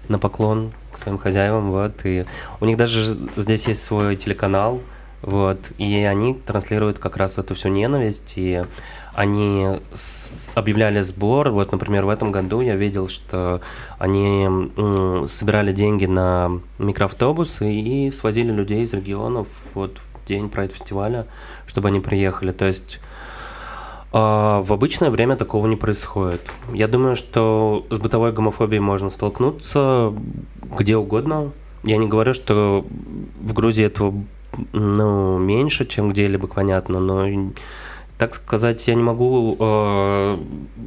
на 0.10 0.20
поклон 0.20 0.74
к 0.92 0.98
своим 0.98 1.18
хозяевам, 1.18 1.72
вот, 1.72 2.06
и 2.06 2.26
у 2.60 2.66
них 2.66 2.78
даже 2.78 3.18
здесь 3.36 3.68
есть 3.68 3.84
свой 3.84 4.16
телеканал, 4.16 4.82
вот, 5.22 5.72
и 5.78 6.04
они 6.04 6.34
транслируют 6.34 7.00
как 7.00 7.18
раз 7.18 7.38
эту 7.38 7.56
всю 7.56 7.70
ненависть, 7.70 8.34
и 8.38 8.64
они 9.14 9.80
объявляли 10.56 11.02
сбор, 11.02 11.50
вот, 11.52 11.72
например, 11.72 12.06
в 12.06 12.10
этом 12.10 12.32
году 12.32 12.62
я 12.62 12.76
видел, 12.76 13.08
что 13.10 13.62
они 13.98 14.48
собирали 15.28 15.72
деньги 15.72 16.06
на 16.06 16.60
микроавтобусы 16.78 17.72
и 17.72 18.12
свозили 18.12 18.52
людей 18.52 18.84
из 18.84 18.94
регионов, 18.94 19.48
вот, 19.74 19.98
в 19.98 20.28
день 20.28 20.50
прайд-фестиваля, 20.50 21.28
чтобы 21.66 21.90
они 21.90 22.00
приехали, 22.00 22.52
то 22.52 22.66
есть 22.66 23.00
в 24.12 24.74
обычное 24.74 25.12
время 25.12 25.36
такого 25.36 25.68
не 25.68 25.76
происходит. 25.76 26.42
Я 26.74 26.88
думаю, 26.88 27.16
что 27.16 27.86
с 27.90 28.00
бытовой 28.00 28.32
гомофобией 28.32 28.80
можно 28.80 29.10
столкнуться 29.10 30.14
где 30.78 30.98
угодно. 30.98 31.52
Я 31.84 31.98
не 31.98 32.08
говорю, 32.08 32.34
что 32.34 32.86
в 33.40 33.54
Грузии 33.54 33.86
этого 33.86 34.14
ну, 34.74 35.38
меньше, 35.38 35.86
чем 35.86 36.12
где-либо, 36.12 36.48
понятно, 36.48 37.00
но 37.00 37.52
так 38.18 38.36
сказать, 38.36 38.86
я 38.88 38.96
не 38.96 39.04
могу 39.04 39.56
э, 39.58 40.38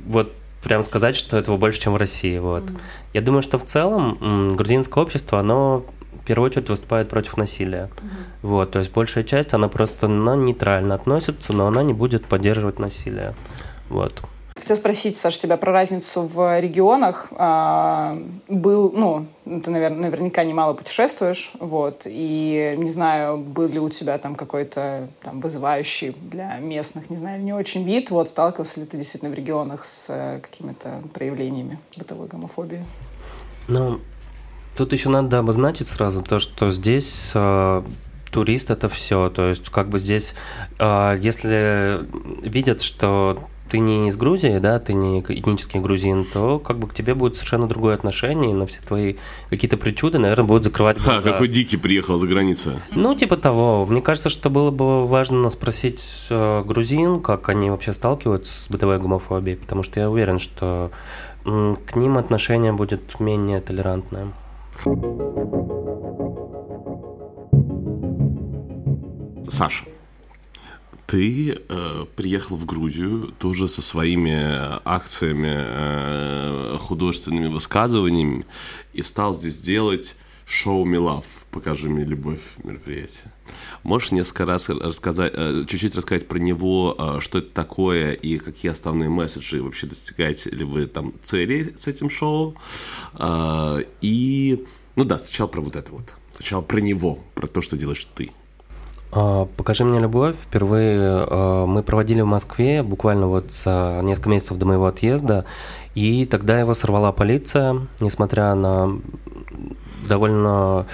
вот 0.07 0.35
прям 0.63 0.83
сказать, 0.83 1.17
что 1.17 1.39
этого 1.39 1.57
больше, 1.57 1.81
чем 1.81 1.95
в 1.95 1.97
России. 1.97 2.39
Вот. 2.39 2.65
Mm-hmm. 2.65 2.81
Я 3.15 3.21
думаю, 3.23 3.43
что 3.43 3.59
в 3.59 3.65
целом 3.65 4.51
грузинское 4.55 5.03
общество, 5.03 5.41
оно 5.41 5.85
в 6.23 6.25
первую 6.25 6.47
очередь 6.47 6.69
выступает 6.69 7.09
против 7.09 7.37
насилия. 7.37 7.85
Угу. 7.85 8.49
Вот, 8.49 8.71
то 8.71 8.79
есть 8.79 8.93
большая 8.93 9.25
часть, 9.25 9.55
она 9.55 9.69
просто 9.69 10.07
на 10.07 10.37
нейтрально 10.37 10.95
относится, 10.95 11.53
но 11.53 11.67
она 11.67 11.83
не 11.83 11.93
будет 11.93 12.27
поддерживать 12.27 12.79
насилие. 12.79 13.35
Вот. 13.89 14.23
Хотела 14.55 14.77
спросить, 14.77 15.17
Саша, 15.17 15.41
тебя 15.41 15.57
про 15.57 15.73
разницу 15.73 16.23
в 16.23 16.61
регионах. 16.61 17.29
А, 17.33 18.17
был, 18.47 18.93
ну, 18.95 19.27
ты, 19.45 19.71
наверное, 19.73 20.03
наверняка 20.03 20.45
немало 20.45 20.75
путешествуешь, 20.75 21.53
вот, 21.59 22.03
и 22.07 22.75
не 22.79 22.91
знаю, 22.91 23.39
был 23.39 23.67
ли 23.67 23.81
у 23.81 23.89
тебя 23.89 24.17
там 24.19 24.37
какой-то 24.37 25.09
там 25.21 25.41
вызывающий 25.41 26.15
для 26.31 26.59
местных, 26.59 27.11
не 27.11 27.17
знаю, 27.17 27.43
не 27.43 27.53
очень 27.53 27.83
вид, 27.83 28.11
вот, 28.11 28.29
сталкивался 28.29 28.79
ли 28.79 28.87
ты 28.87 28.97
действительно 28.97 29.33
в 29.33 29.35
регионах 29.35 29.85
с 29.85 30.09
э, 30.11 30.39
какими-то 30.39 31.03
проявлениями 31.13 31.81
бытовой 31.97 32.29
гомофобии? 32.29 32.87
Ну, 33.67 34.01
Тут 34.77 34.93
еще 34.93 35.09
надо 35.09 35.39
обозначить 35.39 35.89
сразу 35.89 36.23
то, 36.23 36.39
что 36.39 36.71
здесь 36.71 37.33
э, 37.35 37.83
турист 38.31 38.71
это 38.71 38.89
все. 38.89 39.29
То 39.31 39.49
есть, 39.49 39.69
как 39.69 39.89
бы 39.89 39.99
здесь, 39.99 40.35
э, 40.79 41.19
если 41.21 42.01
видят, 42.43 42.83
что 42.83 43.39
ты 43.69 43.79
не 43.79 44.09
из 44.09 44.17
Грузии, 44.17 44.59
да, 44.59 44.79
ты 44.79 44.93
не 44.93 45.21
этнический 45.21 45.81
грузин, 45.81 46.27
то 46.31 46.59
как 46.59 46.79
бы 46.79 46.89
к 46.89 46.93
тебе 46.93 47.15
будет 47.15 47.37
совершенно 47.37 47.67
другое 47.67 47.95
отношение, 47.95 48.51
и 48.51 48.55
на 48.55 48.67
все 48.67 48.83
твои 48.83 49.15
какие-то 49.49 49.79
причуды, 49.79 50.19
наверное, 50.19 50.45
будут 50.45 50.65
закрывать 50.65 51.03
глаза. 51.03 51.21
Ха, 51.21 51.33
какой 51.33 51.49
дикий 51.49 51.79
приехал 51.79 52.19
за 52.19 52.27
границу. 52.27 52.73
Ну, 52.91 53.15
типа 53.15 53.39
того. 53.39 53.87
Мне 53.87 54.03
кажется, 54.03 54.29
что 54.29 54.51
было 54.51 54.71
бы 54.71 55.07
важно 55.07 55.49
спросить 55.49 56.03
э, 56.29 56.63
грузин, 56.65 57.21
как 57.21 57.49
они 57.49 57.71
вообще 57.71 57.95
сталкиваются 57.95 58.59
с 58.59 58.69
бытовой 58.69 58.99
гомофобией, 58.99 59.57
потому 59.57 59.83
что 59.83 60.01
я 60.01 60.11
уверен, 60.11 60.39
что 60.39 60.91
к 61.45 61.97
ним 61.97 62.19
отношение 62.19 62.73
будет 62.73 63.21
менее 63.21 63.61
толерантное. 63.61 64.33
Саша, 69.49 69.85
ты 71.07 71.53
э, 71.69 72.05
приехал 72.17 72.57
в 72.57 72.65
Грузию 72.65 73.35
тоже 73.39 73.69
со 73.69 73.83
своими 73.83 74.81
акциями, 74.85 75.55
э, 75.55 76.79
художественными 76.81 77.49
высказываниями 77.49 78.45
и 78.95 79.03
стал 79.03 79.35
здесь 79.35 79.59
делать 79.59 80.17
шоу 80.47 80.87
«Me 80.87 80.99
Love», 80.99 81.25
«Покажи 81.51 81.89
мне 81.89 82.05
любовь» 82.05 82.41
мероприятие. 82.65 83.33
Можешь 83.83 84.13
несколько 84.13 84.47
раз 84.47 84.69
рассказать, 84.69 85.33
э, 85.35 85.65
чуть-чуть 85.69 85.97
рассказать 85.97 86.29
про 86.29 86.39
него, 86.39 86.97
э, 86.99 87.21
что 87.21 87.39
это 87.39 87.49
такое 87.53 88.13
и 88.13 88.39
какие 88.39 88.71
основные 88.71 89.09
месседжи 89.09 89.63
вообще 89.63 89.87
достигаете 89.87 90.51
ли 90.51 90.65
вы 90.65 90.87
там 90.87 91.15
цели 91.23 91.75
с 91.77 91.87
этим 91.87 92.09
шоу? 92.09 92.55
Э, 93.19 93.83
и 94.01 94.32
ну 94.97 95.05
да, 95.05 95.19
сначала 95.19 95.49
про 95.49 95.61
вот 95.61 95.77
это 95.77 95.93
вот. 95.93 96.15
Сначала 96.33 96.63
про 96.63 96.81
него, 96.81 97.19
про 97.35 97.47
то, 97.47 97.63
что 97.63 97.77
делаешь 97.77 98.07
ты. 98.15 98.31
А, 99.13 99.47
покажи 99.57 99.85
мне 99.85 100.01
любовь. 100.01 100.37
Впервые 100.37 101.27
а, 101.29 101.67
мы 101.67 101.83
проводили 101.83 102.23
в 102.23 102.27
Москве 102.27 102.83
буквально 102.83 103.27
вот 103.29 103.53
за 103.53 104.01
несколько 104.03 104.31
месяцев 104.31 104.57
до 104.57 104.67
моего 104.67 104.87
отъезда, 104.87 105.45
и 105.95 106.27
тогда 106.27 106.59
его 106.59 106.75
сорвала 106.75 107.13
полиция, 107.13 107.87
несмотря 108.01 108.55
на 108.55 108.99
довольно 110.09 110.87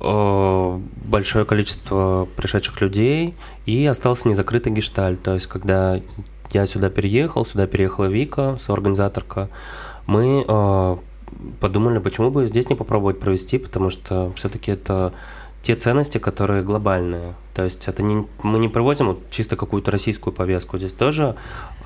э, 0.00 0.80
большое 1.04 1.44
количество 1.44 2.28
пришедших 2.36 2.80
людей, 2.80 3.34
и 3.66 3.84
остался 3.86 4.28
незакрытый 4.28 4.72
гештальт. 4.72 5.22
То 5.22 5.34
есть, 5.34 5.48
когда 5.48 6.00
я 6.52 6.66
сюда 6.66 6.88
переехал, 6.88 7.44
сюда 7.44 7.66
переехала 7.66 8.06
Вика, 8.06 8.56
соорганизаторка, 8.64 9.50
мы 10.06 10.44
подумали, 11.60 11.98
почему 11.98 12.30
бы 12.30 12.46
здесь 12.46 12.68
не 12.68 12.74
попробовать 12.74 13.20
провести, 13.20 13.58
потому 13.58 13.90
что 13.90 14.32
все-таки 14.36 14.72
это 14.72 15.12
те 15.62 15.74
ценности, 15.74 16.18
которые 16.18 16.62
глобальные. 16.62 17.34
То 17.54 17.64
есть 17.64 17.88
это 17.88 18.02
не, 18.02 18.26
мы 18.42 18.58
не 18.58 18.68
проводим 18.68 19.08
вот 19.08 19.30
чисто 19.30 19.56
какую-то 19.56 19.90
российскую 19.90 20.32
повестку. 20.32 20.78
Здесь 20.78 20.92
тоже 20.92 21.34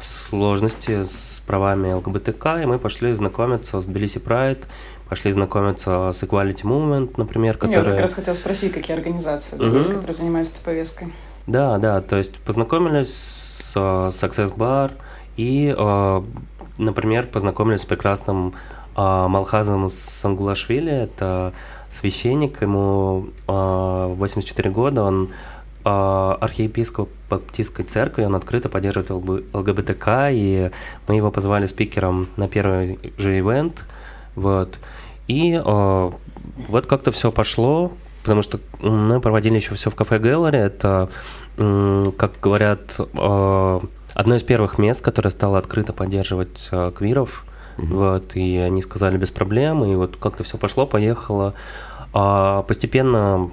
сложности 0.02 1.04
с 1.04 1.42
правами 1.46 1.92
ЛГБТК, 1.92 2.62
и 2.62 2.66
мы 2.66 2.78
пошли 2.78 3.12
знакомиться 3.12 3.80
с 3.80 3.88
Tbilisi 3.88 4.22
Pride, 4.22 4.62
пошли 5.08 5.32
знакомиться 5.32 6.10
с 6.12 6.22
Equality 6.22 6.62
Movement, 6.62 7.14
например, 7.16 7.56
которые... 7.56 7.84
Я 7.84 7.90
как 7.90 8.00
раз 8.00 8.14
хотел 8.14 8.34
спросить, 8.34 8.72
какие 8.72 8.96
организации, 8.96 9.56
угу. 9.56 9.76
есть, 9.76 9.88
которые 9.88 10.12
занимаются 10.12 10.54
этой 10.54 10.64
повесткой. 10.64 11.12
Да, 11.46 11.78
да, 11.78 12.00
то 12.00 12.16
есть 12.16 12.38
познакомились 12.38 13.12
с 13.12 13.76
Success 13.76 14.54
Bar 14.54 14.92
и, 15.36 15.74
э, 15.76 16.22
например, 16.78 17.26
познакомились 17.26 17.80
с 17.80 17.84
прекрасным 17.84 18.54
э, 18.96 19.26
Малхазом 19.28 19.88
Сангулашвили, 19.90 20.92
это 20.92 21.52
священник, 21.92 22.62
ему 22.62 23.26
84 23.46 24.68
а, 24.68 24.72
года, 24.72 25.02
он 25.02 25.28
а, 25.84 26.38
архиепископ 26.40 27.10
Баптистской 27.28 27.84
церкви, 27.84 28.24
он 28.24 28.34
открыто 28.34 28.68
поддерживает 28.68 29.10
ЛГБТК, 29.52 30.30
и 30.30 30.70
мы 31.06 31.16
его 31.16 31.30
позвали 31.30 31.66
спикером 31.66 32.28
на 32.36 32.48
первый 32.48 32.98
же 33.18 33.38
ивент, 33.38 33.84
вот. 34.34 34.78
И 35.28 35.52
э, 35.54 36.10
вот 36.68 36.86
как-то 36.86 37.12
все 37.12 37.30
пошло, 37.30 37.92
потому 38.22 38.42
что 38.42 38.58
мы 38.80 39.20
проводили 39.20 39.56
еще 39.56 39.74
все 39.74 39.90
в 39.90 39.94
кафе 39.94 40.18
Гэллери, 40.18 40.58
это, 40.58 41.08
как 41.56 42.40
говорят, 42.40 42.98
одно 42.98 44.34
из 44.34 44.42
первых 44.42 44.78
мест, 44.78 45.00
которое 45.02 45.30
стало 45.30 45.58
открыто 45.58 45.92
поддерживать 45.92 46.70
квиров, 46.96 47.44
Угу. 47.78 47.86
Вот, 47.94 48.36
и 48.36 48.56
они 48.56 48.82
сказали 48.82 49.16
без 49.16 49.30
проблем, 49.30 49.84
и 49.84 49.94
вот 49.94 50.16
как-то 50.16 50.44
все 50.44 50.58
пошло, 50.58 50.86
поехало. 50.86 51.54
А 52.12 52.62
постепенно 52.62 53.50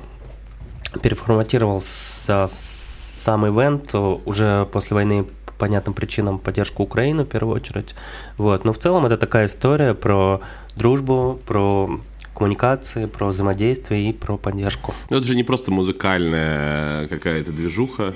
переформатировался 1.02 2.46
сам 2.48 3.48
ивент 3.48 3.94
уже 4.26 4.68
после 4.72 4.96
войны 4.96 5.26
по 5.46 5.54
понятным 5.54 5.94
причинам 5.94 6.40
поддержку 6.40 6.84
Украины 6.84 7.24
в 7.24 7.28
первую 7.28 7.56
очередь. 7.56 7.96
Вот. 8.38 8.66
Но 8.66 8.74
в 8.74 8.78
целом 8.80 9.06
это 9.06 9.18
такая 9.18 9.46
история 9.46 9.94
про 9.94 10.42
дружбу, 10.76 11.40
про 11.46 12.00
коммуникации, 12.34 13.06
про 13.06 13.28
взаимодействие 13.28 14.10
и 14.10 14.14
про 14.14 14.38
поддержку. 14.38 14.94
Но 15.10 15.18
это 15.18 15.28
же 15.28 15.36
не 15.36 15.44
просто 15.44 15.72
музыкальная 15.72 17.08
какая-то 17.08 17.52
движуха, 17.52 18.16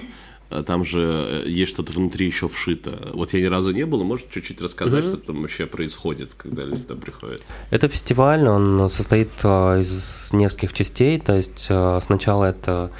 там 0.61 0.85
же 0.85 1.01
э, 1.01 1.43
есть 1.47 1.71
что-то 1.71 1.91
внутри 1.93 2.27
еще 2.27 2.47
вшито. 2.47 3.09
Вот 3.13 3.33
я 3.33 3.41
ни 3.41 3.45
разу 3.45 3.71
не 3.71 3.85
был, 3.85 4.03
может 4.03 4.29
чуть-чуть 4.29 4.61
рассказать, 4.61 5.03
mm-hmm. 5.03 5.17
что 5.17 5.17
там 5.17 5.41
вообще 5.41 5.65
происходит, 5.65 6.35
когда 6.37 6.63
люди 6.63 6.83
там 6.83 6.97
приходят? 6.97 7.43
Это 7.71 7.87
фестиваль, 7.87 8.47
он 8.47 8.89
состоит 8.89 9.31
э, 9.43 9.79
из 9.79 10.31
нескольких 10.31 10.73
частей, 10.73 11.19
то 11.19 11.35
есть 11.35 11.71
сначала 12.01 12.45
это 12.45 12.91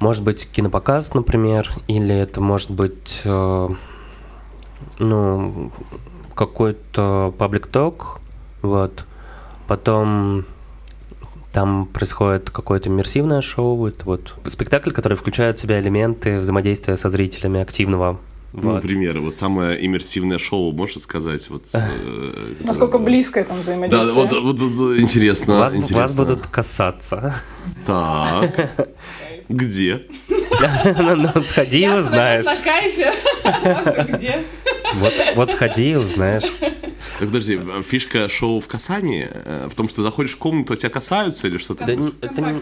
может 0.00 0.22
быть 0.22 0.48
кинопоказ, 0.50 1.14
например, 1.14 1.70
или 1.88 2.14
это 2.14 2.40
может 2.40 2.70
быть 2.70 3.22
ну, 4.98 5.72
какой-то 6.34 7.34
паблик-ток, 7.38 8.20
вот. 8.62 9.04
Потом 9.66 10.44
там 11.56 11.86
происходит 11.86 12.50
какое-то 12.50 12.90
иммерсивное 12.90 13.40
шоу, 13.40 13.86
это 13.86 14.04
вот 14.04 14.34
спектакль, 14.46 14.90
который 14.90 15.14
включает 15.14 15.58
в 15.58 15.62
себя 15.62 15.80
элементы 15.80 16.40
взаимодействия 16.40 16.98
со 16.98 17.08
зрителями 17.08 17.60
активного. 17.60 18.20
Ну, 18.52 18.60
вот. 18.60 18.74
например, 18.74 19.20
вот 19.20 19.34
самое 19.34 19.82
иммерсивное 19.86 20.36
шоу, 20.36 20.72
можешь 20.72 21.00
сказать? 21.00 21.48
Вот, 21.48 21.64
э, 21.72 22.54
Насколько 22.60 22.98
близкое 22.98 23.44
там 23.44 23.58
взаимодействие? 23.58 24.14
Да, 24.14 24.20
вот, 24.20 24.32
вот, 24.42 24.60
вот 24.60 25.00
интересно, 25.00 25.58
вас, 25.60 25.74
интересно. 25.74 25.96
Вас 25.96 26.14
будут 26.14 26.46
касаться. 26.46 27.34
Так, 27.86 28.76
где? 29.48 30.02
Ну, 30.98 31.42
сходи 31.42 31.84
и 31.84 31.88
узнаешь. 31.88 32.44
на 32.44 32.56
кайфе. 32.56 33.14
Где? 34.12 34.42
Вот 35.34 35.50
сходи 35.50 35.92
и 35.92 35.94
узнаешь. 35.94 36.44
Так 37.18 37.28
подожди, 37.28 37.60
фишка 37.82 38.28
шоу 38.28 38.60
в 38.60 38.68
касании? 38.68 39.28
Э, 39.30 39.68
в 39.70 39.74
том, 39.74 39.88
что 39.88 40.02
заходишь 40.02 40.34
в 40.34 40.38
комнату, 40.38 40.74
а 40.74 40.76
тебя 40.76 40.90
касаются 40.90 41.46
или 41.46 41.58
что-то? 41.58 41.86
Да, 41.86 41.92
это 41.92 42.40
не, 42.42 42.60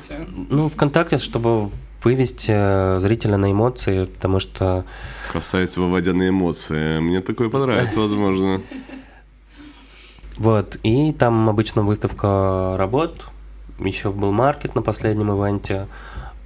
ну, 0.49 0.69
ВКонтакте, 0.69 1.19
чтобы 1.19 1.71
вывести 2.03 2.53
э, 2.55 3.01
зрителя 3.01 3.37
на 3.37 3.51
эмоции, 3.51 4.05
потому 4.05 4.39
что... 4.39 4.85
Касается, 5.33 5.81
выводя 5.81 6.13
на 6.13 6.29
эмоции. 6.29 7.01
Мне 7.01 7.21
такое 7.21 7.49
понравится, 7.49 7.99
возможно. 7.99 8.61
Вот, 10.37 10.79
и 10.83 11.13
там 11.13 11.49
обычно 11.49 11.83
выставка 11.83 12.77
работ, 12.77 13.27
еще 13.79 14.11
был 14.11 14.33
маркет 14.33 14.75
на 14.75 14.83
последнем 14.83 15.31
ивенте, 15.31 15.87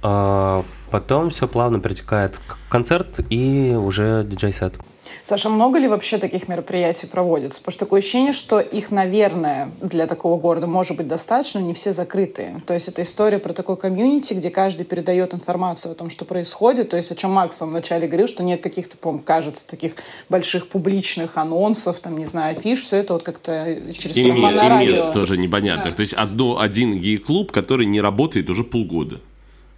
а 0.01 0.63
потом 0.89 1.29
все 1.29 1.47
плавно 1.47 1.79
перетекает 1.79 2.35
в 2.35 2.69
концерт 2.69 3.19
и 3.29 3.75
уже 3.75 4.25
диджей-сет. 4.25 4.75
Саша, 5.23 5.49
много 5.49 5.79
ли 5.79 5.87
вообще 5.87 6.17
таких 6.17 6.47
мероприятий 6.47 7.07
проводится? 7.07 7.59
Потому 7.59 7.71
что 7.71 7.85
такое 7.85 7.99
ощущение, 7.99 8.31
что 8.31 8.59
их, 8.59 8.91
наверное, 8.91 9.71
для 9.81 10.07
такого 10.07 10.39
города 10.39 10.67
может 10.67 10.97
быть 10.97 11.07
достаточно, 11.07 11.59
не 11.59 11.73
все 11.73 11.93
закрытые. 11.93 12.61
То 12.65 12.73
есть 12.73 12.87
это 12.87 13.01
история 13.01 13.39
про 13.39 13.53
такой 13.53 13.77
комьюнити, 13.77 14.33
где 14.33 14.49
каждый 14.49 14.85
передает 14.85 15.33
информацию 15.33 15.91
о 15.91 15.95
том, 15.95 16.09
что 16.09 16.25
происходит. 16.25 16.89
То 16.89 16.97
есть 16.97 17.11
о 17.11 17.15
чем 17.15 17.31
Макс 17.31 17.61
вначале 17.61 18.07
говорил, 18.07 18.27
что 18.27 18.43
нет 18.43 18.61
каких-то, 18.61 18.97
по 18.97 19.17
кажется, 19.19 19.67
таких 19.67 19.93
больших 20.29 20.67
публичных 20.67 21.37
анонсов, 21.37 21.99
там, 21.99 22.17
не 22.17 22.25
знаю, 22.25 22.57
афиш, 22.57 22.83
все 22.83 22.97
это 22.97 23.13
вот 23.13 23.23
как-то 23.23 23.77
через 23.97 24.15
и, 24.17 24.23
сарафанное 24.23 24.65
и 24.65 24.69
радио. 24.69 24.91
мест 24.91 25.13
тоже 25.13 25.37
непонятных. 25.37 25.91
Да. 25.91 25.97
То 25.97 26.01
есть 26.01 26.13
одно, 26.13 26.59
один 26.59 26.99
гей-клуб, 26.99 27.51
который 27.51 27.85
не 27.85 28.01
работает 28.01 28.49
уже 28.49 28.63
полгода. 28.63 29.19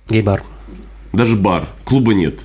Гей-бар. 0.10 0.44
Даже 1.14 1.36
бар. 1.36 1.68
Клуба 1.84 2.14
нет. 2.14 2.42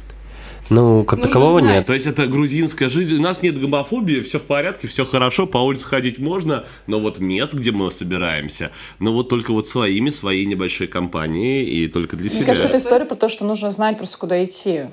Ну, 0.69 1.05
как 1.05 1.19
Нужно 1.19 1.33
такового 1.33 1.61
знать. 1.61 1.73
нет. 1.73 1.87
То 1.87 1.95
есть 1.95 2.07
это 2.07 2.27
грузинская 2.27 2.89
жизнь. 2.89 3.17
У 3.17 3.23
нас 3.23 3.43
нет 3.43 3.61
гомофобии, 3.61 4.21
все 4.23 4.39
в 4.39 4.43
порядке, 4.43 4.89
все 4.89 5.05
хорошо, 5.05 5.47
по 5.47 5.59
улице 5.59 5.87
ходить 5.87 6.19
можно, 6.19 6.65
но 6.87 6.99
вот 6.99 7.21
мест, 7.21 7.55
где 7.55 7.71
мы 7.71 7.91
собираемся, 7.91 8.73
ну 8.99 9.13
вот 9.13 9.29
только 9.29 9.53
вот 9.53 9.69
своими, 9.69 10.11
своей 10.11 10.45
небольшой 10.45 10.89
компанией 10.89 11.65
и 11.65 11.89
только 11.89 12.17
для 12.17 12.25
Мне 12.25 12.31
себя. 12.31 12.39
Мне 12.41 12.47
кажется, 12.47 12.69
это 12.69 12.79
история 12.79 13.05
про 13.05 13.15
то, 13.15 13.29
что 13.29 13.45
нужно 13.45 13.71
знать 13.71 13.97
просто, 13.97 14.19
куда 14.19 14.45
идти. 14.45 14.87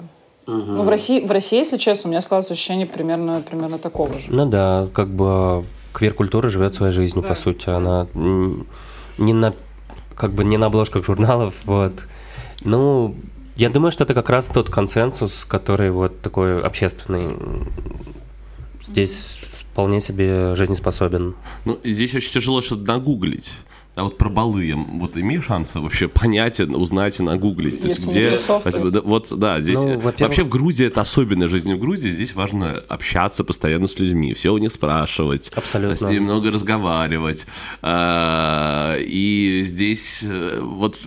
Угу. 0.46 0.56
Ну, 0.56 0.82
в 0.84 0.90
России, 0.90 1.26
в 1.26 1.32
России, 1.32 1.58
если 1.58 1.78
честно, 1.78 2.10
у 2.10 2.12
меня 2.12 2.22
складывается 2.22 2.54
ощущение 2.54 2.86
примерно, 2.86 3.42
примерно 3.42 3.80
такого 3.80 4.20
же. 4.20 4.26
Ну 4.28 4.46
да, 4.46 4.88
как 4.94 5.10
бы 5.10 5.64
квир-культура 5.94 6.50
живет 6.50 6.76
своей 6.76 6.94
жизнью, 6.94 7.24
да. 7.24 7.30
по 7.30 7.36
сути. 7.36 7.70
Она 7.70 8.08
не 9.18 9.34
на, 9.34 9.54
как 10.16 10.34
бы 10.34 10.44
не 10.44 10.58
на 10.58 10.68
обложках 10.68 11.06
журналов, 11.06 11.56
вот. 11.64 11.94
Ну, 12.62 13.16
я 13.56 13.70
думаю, 13.70 13.92
что 13.92 14.04
это 14.04 14.14
как 14.14 14.30
раз 14.30 14.48
тот 14.48 14.70
консенсус, 14.70 15.46
который 15.46 15.92
вот 15.92 16.22
такой 16.22 16.62
общественный 16.62 17.36
здесь 18.82 19.42
вполне 19.72 20.02
себе 20.02 20.56
жизнеспособен. 20.56 21.36
Ну, 21.66 21.80
здесь 21.84 22.14
очень 22.16 22.32
тяжело 22.32 22.62
что-то 22.62 22.84
нагуглить. 22.84 23.52
А 23.96 24.06
вот 24.06 24.18
про 24.18 24.30
балы, 24.30 24.74
вот 24.74 25.18
имею 25.18 25.44
шансы 25.44 25.80
вообще 25.80 26.08
понять, 26.08 26.60
узнать 26.60 27.20
и 27.20 27.24
нагуглить. 27.24 27.80
То 27.80 27.88
есть 27.88 28.08
где, 28.08 28.40
вот 29.04 29.32
да, 29.38 29.62
здесь 29.62 29.78
ну, 29.78 30.00
вообще 30.00 30.44
в 30.44 30.50
Грузии 30.50 30.88
это 30.88 31.02
особенная 31.02 31.48
жизнь 31.48 31.72
в 31.72 31.80
Грузии. 31.80 32.10
Здесь 32.10 32.34
важно 32.34 32.82
общаться 32.90 33.44
постоянно 33.44 33.88
с 33.88 34.00
людьми, 34.00 34.34
все 34.34 34.52
у 34.52 34.58
них 34.58 34.72
спрашивать, 34.72 35.50
Абсолютно. 35.50 35.96
с 35.96 36.02
ними 36.02 36.22
много 36.22 36.52
разговаривать. 36.52 37.46
А, 37.84 38.98
и 38.98 39.62
здесь 39.64 40.24
э, 40.24 40.60
вот 40.60 40.98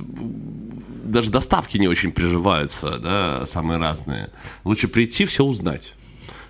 даже 1.06 1.30
доставки 1.30 1.78
не 1.78 1.88
очень 1.88 2.12
приживаются, 2.12 2.98
да, 2.98 3.46
самые 3.46 3.78
разные. 3.78 4.30
Лучше 4.64 4.88
прийти, 4.88 5.24
все 5.24 5.44
узнать. 5.44 5.94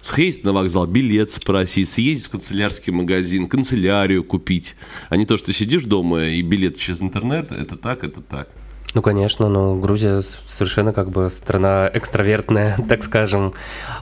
Сходить 0.01 0.45
на 0.45 0.53
вокзал, 0.53 0.87
билет 0.87 1.31
спросить, 1.31 1.89
съездить 1.89 2.27
в 2.27 2.31
канцелярский 2.31 2.93
магазин, 2.93 3.49
канцелярию 3.49 4.23
купить. 4.23 4.77
А 5.09 5.17
не 5.17 5.27
то, 5.27 5.37
что 5.37 5.53
сидишь 5.53 5.85
дома 5.85 6.25
и 6.25 6.43
билет 6.43 6.79
через 6.79 7.03
интернет, 7.03 7.51
это 7.51 7.77
так, 7.77 8.05
это 8.05 8.21
так. 8.21 8.49
Ну, 8.97 9.03
конечно, 9.03 9.49
но 9.51 9.77
Грузия 9.77 10.23
совершенно 10.23 10.93
как 10.93 11.11
бы 11.11 11.29
страна 11.29 11.91
экстравертная, 11.93 12.79
так 12.89 13.03
скажем. 13.03 13.53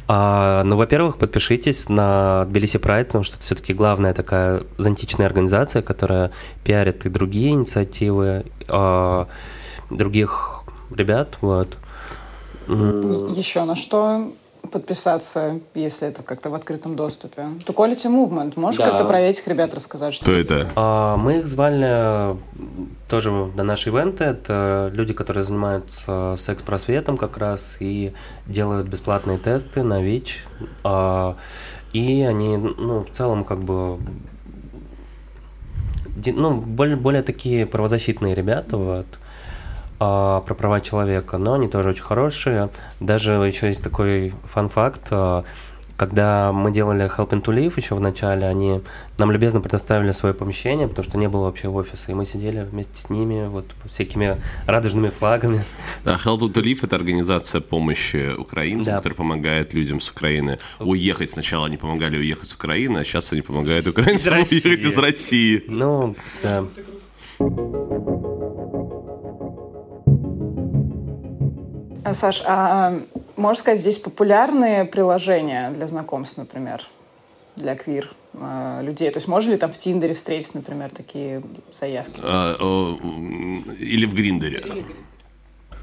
А, 0.06 0.62
ну, 0.62 0.76
во-первых, 0.76 1.18
подпишитесь 1.18 1.88
на 1.88 2.44
Тбилиси 2.44 2.78
Прайд, 2.78 3.08
потому 3.08 3.24
что 3.24 3.34
это 3.34 3.44
все-таки 3.44 3.72
главная 3.72 4.14
такая 4.14 4.62
зонтичная 4.78 5.26
организация, 5.26 5.82
которая 5.82 6.30
пиарит 6.62 7.06
и 7.06 7.08
другие 7.08 7.50
инициативы. 7.50 8.44
А, 8.68 9.26
других 9.90 10.62
ребят, 10.90 11.38
вот. 11.40 11.68
Еще 12.66 13.64
на 13.64 13.76
что 13.76 14.32
подписаться, 14.70 15.60
если 15.74 16.08
это 16.08 16.22
как-то 16.22 16.50
в 16.50 16.54
открытом 16.54 16.96
доступе? 16.96 17.48
То 17.64 17.72
Quality 17.72 18.06
Movement. 18.06 18.54
Можешь 18.56 18.78
да. 18.78 18.90
как-то 18.90 19.04
про 19.04 19.20
этих 19.20 19.46
ребят 19.46 19.74
рассказать? 19.74 20.14
Что, 20.14 20.24
что 20.24 20.32
это? 20.32 20.68
А, 20.74 21.16
мы 21.16 21.40
их 21.40 21.46
звали 21.46 22.36
тоже 23.08 23.30
на 23.30 23.62
наши 23.62 23.90
ивенты. 23.90 24.24
Это 24.24 24.90
люди, 24.94 25.12
которые 25.12 25.44
занимаются 25.44 26.36
секс-просветом 26.38 27.16
как 27.16 27.36
раз 27.36 27.76
и 27.80 28.14
делают 28.46 28.88
бесплатные 28.88 29.38
тесты 29.38 29.82
на 29.82 30.02
ВИЧ. 30.02 30.44
А, 30.82 31.36
и 31.92 32.22
они, 32.22 32.56
ну, 32.56 33.04
в 33.04 33.10
целом, 33.10 33.44
как 33.44 33.60
бы 33.60 33.98
ну, 36.26 36.60
более, 36.60 36.96
более 36.96 37.22
такие 37.22 37.66
правозащитные 37.66 38.34
ребята, 38.34 38.76
вот, 38.76 39.06
про 40.46 40.54
права 40.54 40.80
человека, 40.80 41.38
но 41.38 41.54
они 41.54 41.68
тоже 41.68 41.90
очень 41.90 42.02
хорошие. 42.02 42.70
Даже 43.00 43.32
еще 43.32 43.68
есть 43.68 43.82
такой 43.82 44.34
фан-факт, 44.44 45.08
а, 45.10 45.44
когда 45.96 46.52
мы 46.52 46.72
делали 46.72 47.04
Helping 47.06 47.42
to 47.42 47.54
Live 47.54 47.74
еще 47.76 47.94
в 47.94 48.00
начале, 48.00 48.46
они 48.46 48.80
нам 49.18 49.30
любезно 49.30 49.60
предоставили 49.60 50.12
свое 50.12 50.34
помещение, 50.34 50.88
потому 50.88 51.04
что 51.04 51.18
не 51.18 51.28
было 51.28 51.44
вообще 51.44 51.68
офиса, 51.68 52.10
и 52.10 52.14
мы 52.14 52.24
сидели 52.24 52.62
вместе 52.62 52.96
с 52.96 53.10
ними, 53.10 53.46
вот 53.46 53.66
всякими 53.84 54.40
радужными 54.66 55.10
флагами. 55.10 55.62
Да, 56.04 56.14
Helping 56.16 56.52
to 56.52 56.62
Live– 56.62 56.80
это 56.82 56.96
организация 56.96 57.60
помощи 57.60 58.32
украинцам, 58.36 58.94
да. 58.94 58.96
которая 58.98 59.16
помогает 59.16 59.72
людям 59.74 60.00
с 60.00 60.10
Украины 60.10 60.58
уехать. 60.80 61.30
Сначала 61.30 61.66
они 61.66 61.76
помогали 61.76 62.16
уехать 62.16 62.48
с 62.48 62.54
Украины, 62.54 62.98
а 62.98 63.04
сейчас 63.04 63.32
они 63.32 63.42
помогают 63.42 63.86
украинцам 63.86 64.38
уехать 64.38 64.84
из 64.84 64.98
России. 64.98 65.64
Ну, 65.68 66.16
да. 66.42 66.64
Саш, 72.12 72.42
а 72.46 73.00
можно 73.36 73.60
сказать, 73.60 73.80
здесь 73.80 73.98
популярные 73.98 74.84
приложения 74.84 75.70
для 75.70 75.86
знакомств, 75.86 76.38
например, 76.38 76.82
для 77.56 77.74
квир 77.76 78.12
э, 78.34 78.80
людей? 78.82 79.10
То 79.10 79.16
есть 79.16 79.28
можно 79.28 79.52
ли 79.52 79.56
там 79.56 79.72
в 79.72 79.78
Тиндере 79.78 80.14
встретить, 80.14 80.54
например, 80.54 80.90
такие 80.90 81.42
заявки? 81.72 82.20
А, 82.22 82.56
о, 82.60 82.98
или 83.80 84.06
в 84.06 84.14
Гриндере? 84.14 84.84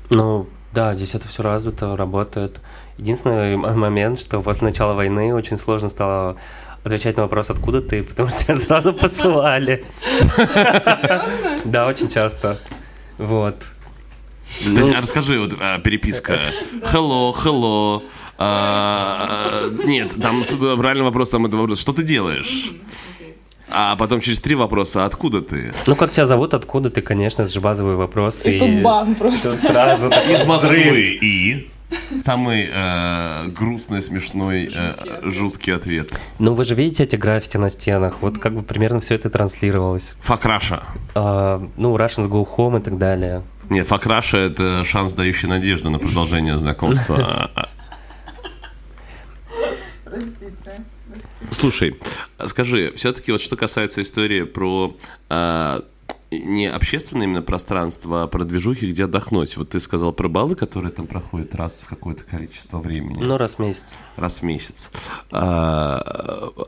Ну, 0.09 0.47
да, 0.73 0.93
здесь 0.93 1.15
это 1.15 1.27
все 1.27 1.43
развито, 1.43 1.97
работает. 1.97 2.61
Единственный 2.97 3.57
момент, 3.57 4.19
что 4.19 4.41
после 4.41 4.67
начала 4.67 4.93
войны 4.93 5.33
очень 5.33 5.57
сложно 5.57 5.89
стало 5.89 6.37
отвечать 6.83 7.17
на 7.17 7.23
вопрос, 7.23 7.49
откуда 7.49 7.81
ты, 7.81 8.03
потому 8.09 8.29
что 8.29 8.43
тебя 8.43 8.57
сразу 8.57 8.93
посылали. 8.93 9.85
Да, 11.65 11.87
очень 11.87 12.09
часто. 12.09 12.59
Вот. 13.17 13.55
Ну... 14.65 14.75
То 14.75 14.81
есть, 14.81 14.93
а 14.93 15.01
расскажи, 15.01 15.39
вот 15.39 15.55
а, 15.59 15.79
переписка. 15.79 16.37
Hello, 16.81 17.31
hello. 17.33 18.03
А, 18.37 19.69
нет, 19.85 20.15
там 20.21 20.45
правильный 20.45 21.03
вопрос, 21.03 21.29
там 21.29 21.45
это 21.45 21.57
вопрос. 21.57 21.79
Что 21.79 21.93
ты 21.93 22.03
делаешь? 22.03 22.71
А 23.69 23.95
потом 23.95 24.19
через 24.19 24.41
три 24.41 24.55
вопроса, 24.55 25.05
откуда 25.05 25.41
ты? 25.41 25.73
Ну, 25.87 25.95
как 25.95 26.11
тебя 26.11 26.25
зовут, 26.25 26.53
откуда 26.53 26.89
ты, 26.89 27.01
конечно, 27.01 27.43
это 27.43 27.51
же 27.51 27.61
базовый 27.61 27.95
вопрос. 27.95 28.45
И, 28.45 28.55
и 28.55 28.59
тут 28.59 28.81
бан 28.81 29.15
просто. 29.15 29.57
Сразу. 29.57 30.07
Из 30.07 30.45
Москвы 30.45 31.17
и... 31.21 31.69
Самый 32.19 32.69
э, 32.73 33.47
грустный, 33.47 34.01
смешной, 34.01 34.71
э, 34.73 34.93
жуткий 35.23 35.75
ответ. 35.75 36.13
Ну, 36.39 36.53
вы 36.53 36.63
же 36.63 36.73
видите 36.73 37.03
эти 37.03 37.17
граффити 37.17 37.57
на 37.57 37.69
стенах. 37.69 38.21
Вот 38.21 38.37
как 38.37 38.53
бы 38.53 38.63
примерно 38.63 39.01
все 39.01 39.15
это 39.15 39.29
транслировалось. 39.29 40.15
Факраша. 40.21 40.83
Э, 41.15 41.59
ну, 41.75 41.97
Russians 41.97 42.29
Go 42.29 42.45
Home 42.57 42.79
и 42.79 42.81
так 42.81 42.97
далее. 42.97 43.43
Нет, 43.71 43.87
Факраша– 43.87 44.37
это 44.37 44.83
шанс, 44.83 45.13
дающий 45.13 45.47
надежду 45.47 45.89
на 45.89 45.97
продолжение 45.97 46.59
знакомства. 46.59 47.49
Простите. 50.03 50.83
Слушай, 51.51 51.97
скажи, 52.47 52.91
все-таки 52.95 53.31
вот 53.31 53.39
что 53.39 53.55
касается 53.55 54.01
истории 54.01 54.43
про 54.43 54.97
а, 55.29 55.79
не 56.31 56.67
общественное 56.67 57.25
именно 57.25 57.41
пространство, 57.41 58.23
а 58.23 58.27
про 58.27 58.45
движухи, 58.45 58.89
где 58.89 59.03
отдохнуть. 59.03 59.57
Вот 59.57 59.69
ты 59.69 59.79
сказал 59.79 60.13
про 60.13 60.29
балы, 60.29 60.55
которые 60.55 60.91
там 60.91 61.05
проходят 61.05 61.53
раз 61.55 61.81
в 61.81 61.87
какое-то 61.87 62.23
количество 62.23 62.79
времени. 62.79 63.21
Ну, 63.21 63.37
раз 63.37 63.55
в 63.55 63.59
месяц. 63.59 63.97
Раз 64.15 64.41
в 64.41 64.43
месяц. 64.43 64.91
А, 65.29 66.01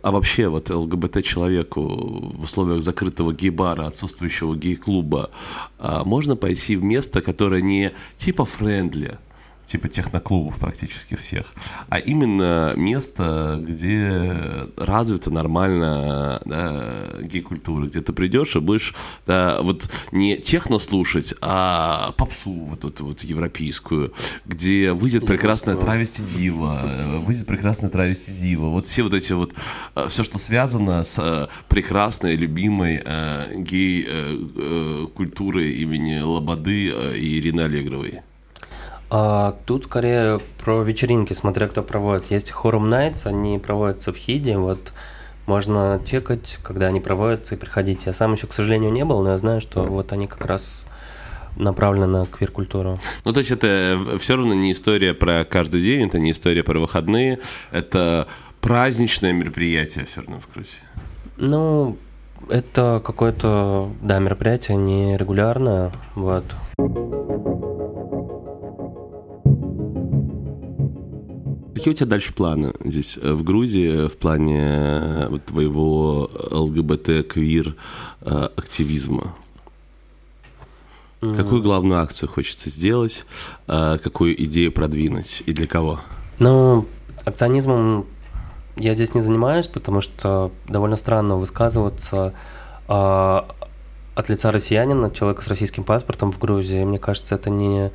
а 0.04 0.12
вообще 0.12 0.50
вот 0.50 0.70
ЛГБТ-человеку 0.70 1.82
в 1.82 2.44
условиях 2.44 2.84
закрытого 2.84 3.34
гей-бара, 3.34 3.88
отсутствующего 3.88 4.56
гей-клуба, 4.56 5.32
а, 5.80 6.04
можно 6.04 6.36
пойти 6.36 6.76
в 6.76 6.84
место, 6.84 7.22
которое 7.22 7.62
не 7.62 7.94
типа 8.18 8.44
френдли, 8.46 9.18
типа 9.66 9.88
техноклубов 9.88 10.58
практически 10.58 11.16
всех, 11.16 11.54
а 11.90 12.00
именно 12.00 12.74
место, 12.76 13.60
где 13.62 14.70
развита 14.78 15.32
нормально 15.32 16.42
да, 16.46 16.84
гей-культура, 17.22 17.88
где 17.88 18.02
ты 18.02 18.14
придешь 18.14 18.56
и 18.56 18.60
будешь 18.60 18.94
да, 19.26 19.62
вот 19.62 19.90
не 20.12 20.38
техно 20.38 20.80
слушать, 20.80 21.34
а 21.42 22.14
попсу 22.18 22.52
вот 22.52 22.86
эту 22.86 23.06
вот, 23.06 23.22
европейскую, 23.22 24.14
где 24.46 24.92
выйдет 24.92 25.26
прекрасная 25.26 25.76
травести 25.76 26.22
дива, 26.22 27.22
выйдет 27.26 27.48
прекрасная 27.48 27.90
травести 27.90 28.32
дива, 28.32 28.68
вот 28.68 28.88
все 28.88 29.04
вот 29.04 29.14
эти 29.14 29.34
вот, 29.34 29.54
э, 29.96 30.08
все, 30.10 30.24
что 30.24 30.38
связано 30.38 31.04
с 31.04 31.20
э, 31.20 31.48
прекрасной, 31.68 32.36
любимой 32.36 33.02
э, 33.04 33.56
гей-культурой 33.58 35.74
имени 35.74 36.20
Лободы 36.20 36.90
и 37.18 37.40
Ирины 37.40 37.62
Аллегровой. 37.62 38.22
А, 39.16 39.56
тут 39.68 39.84
скорее 39.84 40.40
про 40.64 40.82
вечеринки, 40.82 41.34
смотря 41.34 41.68
кто 41.68 41.84
проводит. 41.84 42.32
Есть 42.32 42.52
Forum 42.52 42.90
Nights, 42.90 43.28
они 43.28 43.60
проводятся 43.60 44.12
в 44.12 44.18
Хиде, 44.18 44.58
вот 44.58 44.92
можно 45.46 46.02
чекать, 46.04 46.60
когда 46.64 46.88
они 46.88 47.00
проводятся 47.00 47.54
и 47.54 47.58
приходить. 47.60 48.08
Я 48.08 48.14
сам 48.14 48.34
еще, 48.34 48.48
к 48.48 48.54
сожалению, 48.54 48.92
не 48.92 49.06
был, 49.06 49.22
но 49.22 49.30
я 49.30 49.38
знаю, 49.38 49.62
что 49.62 49.84
вот 49.84 50.14
они 50.14 50.26
как 50.26 50.44
раз 50.48 50.88
направлены 51.58 52.08
на 52.08 52.26
квир-культуру. 52.26 52.98
Ну, 53.24 53.34
то 53.34 53.40
есть 53.40 53.52
это 53.52 54.00
все 54.18 54.36
равно 54.36 54.56
не 54.56 54.72
история 54.72 55.14
про 55.14 55.46
каждый 55.46 55.82
день, 55.82 56.08
это 56.08 56.18
не 56.18 56.32
история 56.32 56.64
про 56.64 56.80
выходные, 56.80 57.38
это 57.72 58.28
праздничное 58.62 59.32
мероприятие 59.32 60.06
все 60.06 60.22
равно 60.22 60.40
в 60.40 60.52
Грузии. 60.52 60.80
Ну, 61.38 61.98
это 62.50 63.00
какое-то, 63.06 63.92
да, 64.02 64.18
мероприятие 64.18 64.78
не 64.78 65.18
регулярное, 65.18 65.92
вот. 66.16 66.46
Какие 71.84 71.96
у 71.96 71.98
тебя 71.98 72.12
дальше 72.12 72.34
планы 72.34 72.72
здесь 72.80 73.20
э, 73.22 73.34
в 73.34 73.44
Грузии 73.44 74.08
в 74.08 74.16
плане 74.16 74.62
э, 74.64 75.40
твоего 75.46 76.32
ЛГБТ-квир 76.52 77.76
э, 78.22 78.50
активизма? 78.56 79.36
Какую 81.20 81.62
главную 81.62 82.00
акцию 82.00 82.30
хочется 82.30 82.70
сделать, 82.70 83.26
какую 83.68 84.42
идею 84.46 84.72
продвинуть 84.72 85.44
и 85.46 85.52
для 85.52 85.68
кого? 85.68 86.00
Ну, 86.40 86.86
акционизмом 87.26 88.06
я 88.78 88.94
здесь 88.94 89.14
не 89.14 89.20
занимаюсь, 89.20 89.68
потому 89.68 90.00
что 90.00 90.52
довольно 90.70 90.96
странно 90.96 91.36
высказываться 91.36 92.34
от 92.88 94.30
лица 94.30 94.52
россиянина, 94.54 95.12
человека 95.12 95.42
с 95.42 95.48
российским 95.48 95.84
паспортом 95.84 96.32
в 96.32 96.40
Грузии. 96.40 96.84
Мне 96.86 97.00
кажется, 97.00 97.36
это 97.36 97.50
не 97.50 97.92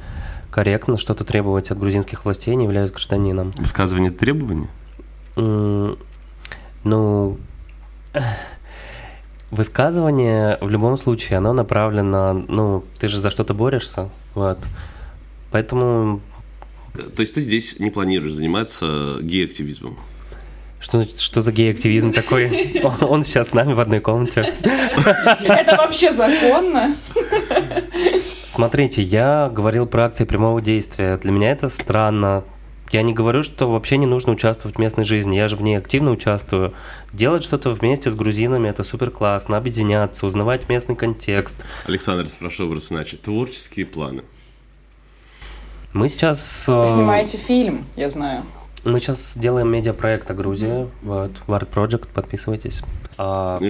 корректно 0.51 0.99
что-то 0.99 1.25
требовать 1.25 1.71
от 1.71 1.79
грузинских 1.79 2.25
властей, 2.25 2.55
не 2.55 2.65
являясь 2.65 2.91
гражданином. 2.91 3.53
Высказывание 3.59 4.11
требований? 4.11 4.69
ну, 6.85 7.39
высказывание 9.51 10.59
в 10.61 10.69
любом 10.69 10.97
случае, 10.97 11.39
оно 11.39 11.53
направлено, 11.53 12.33
ну, 12.33 12.85
ты 12.99 13.09
же 13.09 13.21
за 13.21 13.31
что-то 13.31 13.55
борешься, 13.55 14.11
вот. 14.35 14.59
Поэтому... 15.51 16.21
То 17.15 17.21
есть 17.21 17.35
ты 17.35 17.41
здесь 17.41 17.79
не 17.79 17.91
планируешь 17.91 18.35
заниматься 18.35 19.19
гей-активизмом? 19.21 19.99
Что, 20.81 21.05
что 21.05 21.43
за 21.43 21.51
гей-активизм 21.53 22.13
такой? 22.13 22.81
Он 23.01 23.25
сейчас 23.25 23.49
с 23.49 23.53
нами 23.53 23.73
в 23.73 23.81
одной 23.81 24.01
комнате. 24.01 24.55
Это 25.45 25.77
вообще 25.77 26.13
законно? 26.13 26.95
Смотрите, 28.47 29.03
я 29.03 29.51
говорил 29.53 29.87
про 29.87 30.05
акции 30.05 30.25
прямого 30.25 30.61
действия. 30.61 31.17
Для 31.17 31.33
меня 31.33 31.51
это 31.51 31.69
странно. 31.69 32.45
Я 32.91 33.03
не 33.03 33.13
говорю, 33.13 33.43
что 33.43 33.71
вообще 33.71 33.99
не 33.99 34.07
нужно 34.07 34.33
участвовать 34.33 34.77
в 34.77 34.81
местной 34.81 35.05
жизни. 35.05 35.37
Я 35.37 35.49
же 35.49 35.57
в 35.57 35.63
ней 35.63 35.77
активно 35.77 36.11
участвую. 36.11 36.73
Делать 37.13 37.43
что-то 37.43 37.71
вместе 37.71 38.11
с 38.11 38.15
грузинами– 38.15 38.69
это 38.71 38.83
супер 38.83 39.11
классно. 39.11 39.59
Объединяться, 39.59 40.27
узнавать 40.27 40.69
местный 40.71 40.97
контекст. 40.97 41.57
Александр, 41.87 42.29
спрошу 42.29 42.69
вас 42.69 42.91
иначе. 42.91 43.17
Творческие 43.17 43.85
планы? 43.85 44.23
Мы 45.93 46.09
сейчас... 46.09 46.67
Вы 46.67 46.87
снимаете 46.87 47.37
фильм, 47.37 47.85
я 47.97 48.09
знаю. 48.09 48.45
Мы 48.89 49.01
сейчас 49.01 49.37
делаем 49.37 49.71
медиапроект 49.71 50.31
о 50.31 50.35
Грузии. 50.35 50.89
Вот, 51.03 51.31
Ward 51.47 51.69
Project, 51.69 52.09
подписывайтесь. 52.13 52.83
А... 53.19 53.61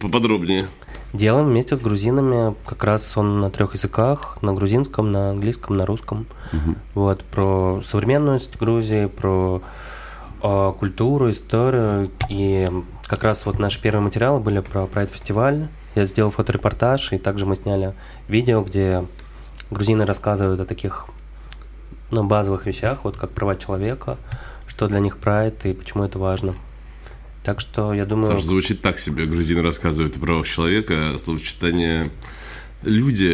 Поподробнее. 0.00 0.66
Делаем 1.12 1.46
вместе 1.46 1.74
с 1.74 1.80
грузинами, 1.80 2.54
как 2.66 2.84
раз 2.84 3.16
он 3.16 3.40
на 3.40 3.50
трех 3.50 3.74
языках, 3.74 4.38
на 4.42 4.52
грузинском, 4.52 5.10
на 5.10 5.30
английском, 5.30 5.76
на 5.76 5.86
русском. 5.86 6.26
Угу. 6.52 6.74
Вот, 6.94 7.24
про 7.24 7.80
современность 7.82 8.56
Грузии, 8.58 9.06
про 9.06 9.62
э, 10.42 10.72
культуру, 10.78 11.30
историю. 11.30 12.10
И 12.28 12.70
как 13.06 13.24
раз 13.24 13.44
вот 13.46 13.58
наши 13.58 13.80
первые 13.80 14.02
материалы 14.02 14.38
были 14.38 14.60
про 14.60 14.82
Pride 14.82 15.10
фестиваль. 15.10 15.68
я 15.94 16.04
сделал 16.04 16.30
фоторепортаж, 16.30 17.12
и 17.12 17.18
также 17.18 17.44
мы 17.44 17.56
сняли 17.56 17.94
видео, 18.28 18.62
где 18.62 19.04
грузины 19.70 20.06
рассказывают 20.06 20.60
о 20.60 20.64
таких 20.64 21.06
ну, 22.10 22.24
базовых 22.24 22.66
вещах, 22.66 23.04
вот 23.04 23.16
как 23.16 23.30
права 23.30 23.56
человека, 23.56 24.18
что 24.66 24.88
для 24.88 25.00
них 25.00 25.18
прайд 25.18 25.64
и 25.66 25.72
почему 25.72 26.04
это 26.04 26.18
важно. 26.18 26.54
Так 27.44 27.60
что 27.60 27.94
я 27.94 28.04
думаю... 28.04 28.32
Саша, 28.32 28.44
звучит 28.44 28.82
так 28.82 28.98
себе. 28.98 29.26
Грузины 29.26 29.62
рассказывают 29.62 30.16
о 30.16 30.20
правах 30.20 30.46
человека, 30.46 31.18
словосочетание 31.18 32.10
люди, 32.82 33.32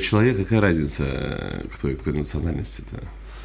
человек, 0.00 0.36
какая 0.38 0.60
разница, 0.60 1.64
кто 1.74 1.88
и 1.88 1.94
какой 1.94 2.12
национальности-то? 2.14 3.00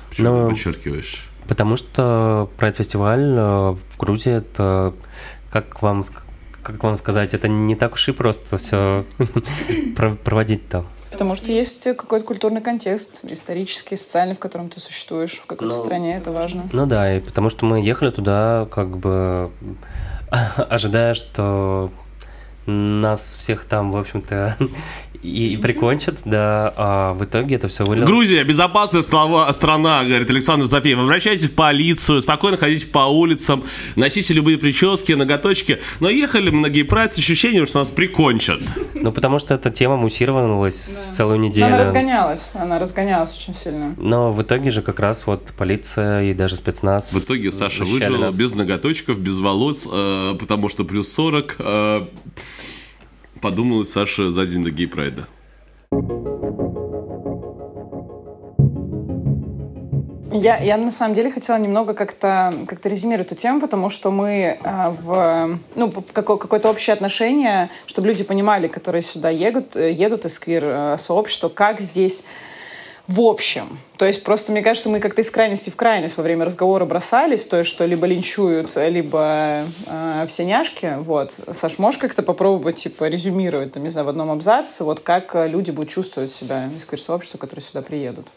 Почему 0.10 0.28
Но... 0.30 0.44
ты 0.44 0.54
подчеркиваешь? 0.54 1.26
Потому 1.48 1.76
что 1.76 2.50
прайд-фестиваль 2.58 3.34
э, 3.36 3.72
в 3.72 3.98
Грузии 3.98 4.32
это, 4.32 4.94
как 5.52 5.82
вам, 5.82 6.04
как 6.62 6.82
вам 6.82 6.96
сказать, 6.96 7.34
это 7.34 7.50
не 7.50 7.76
так 7.76 7.94
уж 7.94 8.08
и 8.08 8.12
просто 8.14 8.58
все 8.58 9.06
проводить-то. 10.24 10.86
Потому 11.14 11.36
что 11.36 11.52
есть 11.52 11.84
какой-то 11.84 12.26
культурный 12.26 12.62
контекст, 12.62 13.22
исторический, 13.24 13.96
социальный, 13.96 14.36
в 14.36 14.40
котором 14.40 14.70
ты 14.70 14.80
существуешь, 14.80 15.38
в 15.38 15.46
какой-то 15.46 15.76
ну, 15.76 15.84
стране, 15.84 16.18
это 16.18 16.32
важно. 16.32 16.64
Ну 16.74 16.86
да, 16.86 17.16
и 17.16 17.20
потому 17.20 17.50
что 17.50 17.66
мы 17.66 17.82
ехали 17.82 18.10
туда, 18.10 18.68
как 18.72 18.98
бы 18.98 19.52
ожидая, 20.58 21.14
что 21.14 21.92
нас 22.66 23.36
всех 23.36 23.66
там, 23.66 23.92
в 23.92 23.98
общем-то, 23.98 24.58
и, 25.24 25.54
и 25.54 25.58
прикончат, 25.58 26.20
да, 26.26 26.74
а 26.76 27.14
в 27.14 27.24
итоге 27.24 27.56
это 27.56 27.70
все 27.70 27.86
вылилось. 27.86 28.10
Грузия, 28.10 28.44
безопасная 28.44 29.02
слова, 29.02 29.52
страна, 29.54 30.04
говорит 30.04 30.30
Александр 30.30 30.66
Зофеев. 30.66 31.00
Обращайтесь 31.00 31.50
в 31.50 31.56
полицию, 31.56 32.22
спокойно 32.22 32.58
ходите 32.58 32.88
по 32.88 33.06
улицам, 33.08 33.64
носите 33.96 34.34
любые 34.34 34.58
прически, 34.58 35.14
ноготочки. 35.14 35.80
Но 36.02 36.10
ехали 36.10 36.50
многие 36.50 36.84
прайд 36.84 37.14
с 37.14 37.20
ощущением, 37.20 37.66
что 37.66 37.80
нас 37.80 37.90
прикончат. 37.90 38.60
Ну, 38.94 39.12
потому 39.12 39.40
что 39.40 39.54
эта 39.54 39.70
тема 39.70 39.96
муссировалась 39.96 41.10
да. 41.10 41.16
целую 41.16 41.40
неделю. 41.40 41.68
она 41.68 41.78
разгонялась, 41.78 42.52
она 42.56 42.78
разгонялась 42.78 43.36
очень 43.36 43.54
сильно. 43.54 43.96
Но 43.98 44.32
в 44.32 44.42
итоге 44.42 44.72
же 44.72 44.82
как 44.82 45.00
раз 45.00 45.26
вот 45.26 45.54
полиция 45.58 46.24
и 46.24 46.34
даже 46.34 46.58
спецназ... 46.58 47.14
В 47.14 47.24
итоге 47.24 47.52
Саша 47.52 47.86
выжил 47.86 48.18
нас. 48.18 48.38
без 48.38 48.54
ноготочков, 48.54 49.20
без 49.20 49.40
волос, 49.40 49.88
э, 49.92 50.36
потому 50.38 50.68
что 50.68 50.84
плюс 50.84 51.12
40... 51.14 51.56
Э, 51.60 52.08
подумала 53.44 53.84
Саша 53.84 54.30
за 54.30 54.46
день 54.46 54.64
до 54.64 54.72
гей-прайда? 54.72 55.28
Я, 60.32 60.58
я 60.58 60.78
на 60.78 60.92
самом 60.92 61.14
деле 61.14 61.30
хотела 61.30 61.58
немного 61.58 61.94
как-то 61.94 62.54
как 62.68 62.86
резюмировать 62.86 63.28
эту 63.28 63.36
тему, 63.36 63.60
потому 63.60 63.90
что 63.90 64.12
мы 64.12 64.58
э, 64.64 64.90
в, 65.02 65.60
ну, 65.76 65.92
в 65.92 66.14
какое, 66.14 66.38
какое-то 66.38 66.70
общее 66.70 66.94
отношение, 66.94 67.70
чтобы 67.86 68.08
люди 68.08 68.24
понимали, 68.24 68.68
которые 68.68 69.02
сюда 69.02 69.30
едут, 69.30 69.76
едут 69.76 70.26
из 70.26 70.40
квир-сообщества, 70.40 71.50
как 71.50 71.82
здесь 71.82 72.24
в 73.08 73.20
общем. 73.22 73.80
То 73.98 74.06
есть 74.06 74.24
просто 74.24 74.52
мне 74.52 74.62
кажется, 74.62 74.90
мы 74.90 75.00
как-то 75.00 75.22
из 75.22 75.30
крайности 75.30 75.70
в 75.70 75.76
крайность 75.76 76.18
во 76.18 76.24
время 76.24 76.46
разговора 76.46 76.86
бросались, 76.86 77.46
то 77.48 77.58
есть 77.58 77.70
что 77.70 77.86
либо 77.86 78.08
линчуют, 78.08 78.76
либо 78.76 79.64
э, 79.88 80.26
все 80.28 80.46
няшки. 80.46 80.96
Вот. 81.00 81.40
Саш, 81.52 81.80
можешь 81.80 82.00
как-то 82.00 82.24
попробовать, 82.24 82.76
типа, 82.76 83.08
резюмировать, 83.10 83.74
там, 83.74 83.84
не 83.84 83.90
знаю, 83.90 84.06
в 84.06 84.10
одном 84.10 84.32
абзаце, 84.32 84.84
вот 84.84 85.02
как 85.02 85.36
люди 85.36 85.72
будут 85.72 85.90
чувствовать 85.90 86.32
себя 86.32 86.70
из 86.76 86.86
квир-сообщества, 86.86 87.38
которые 87.38 87.64
сюда 87.64 87.82
приедут? 87.82 88.28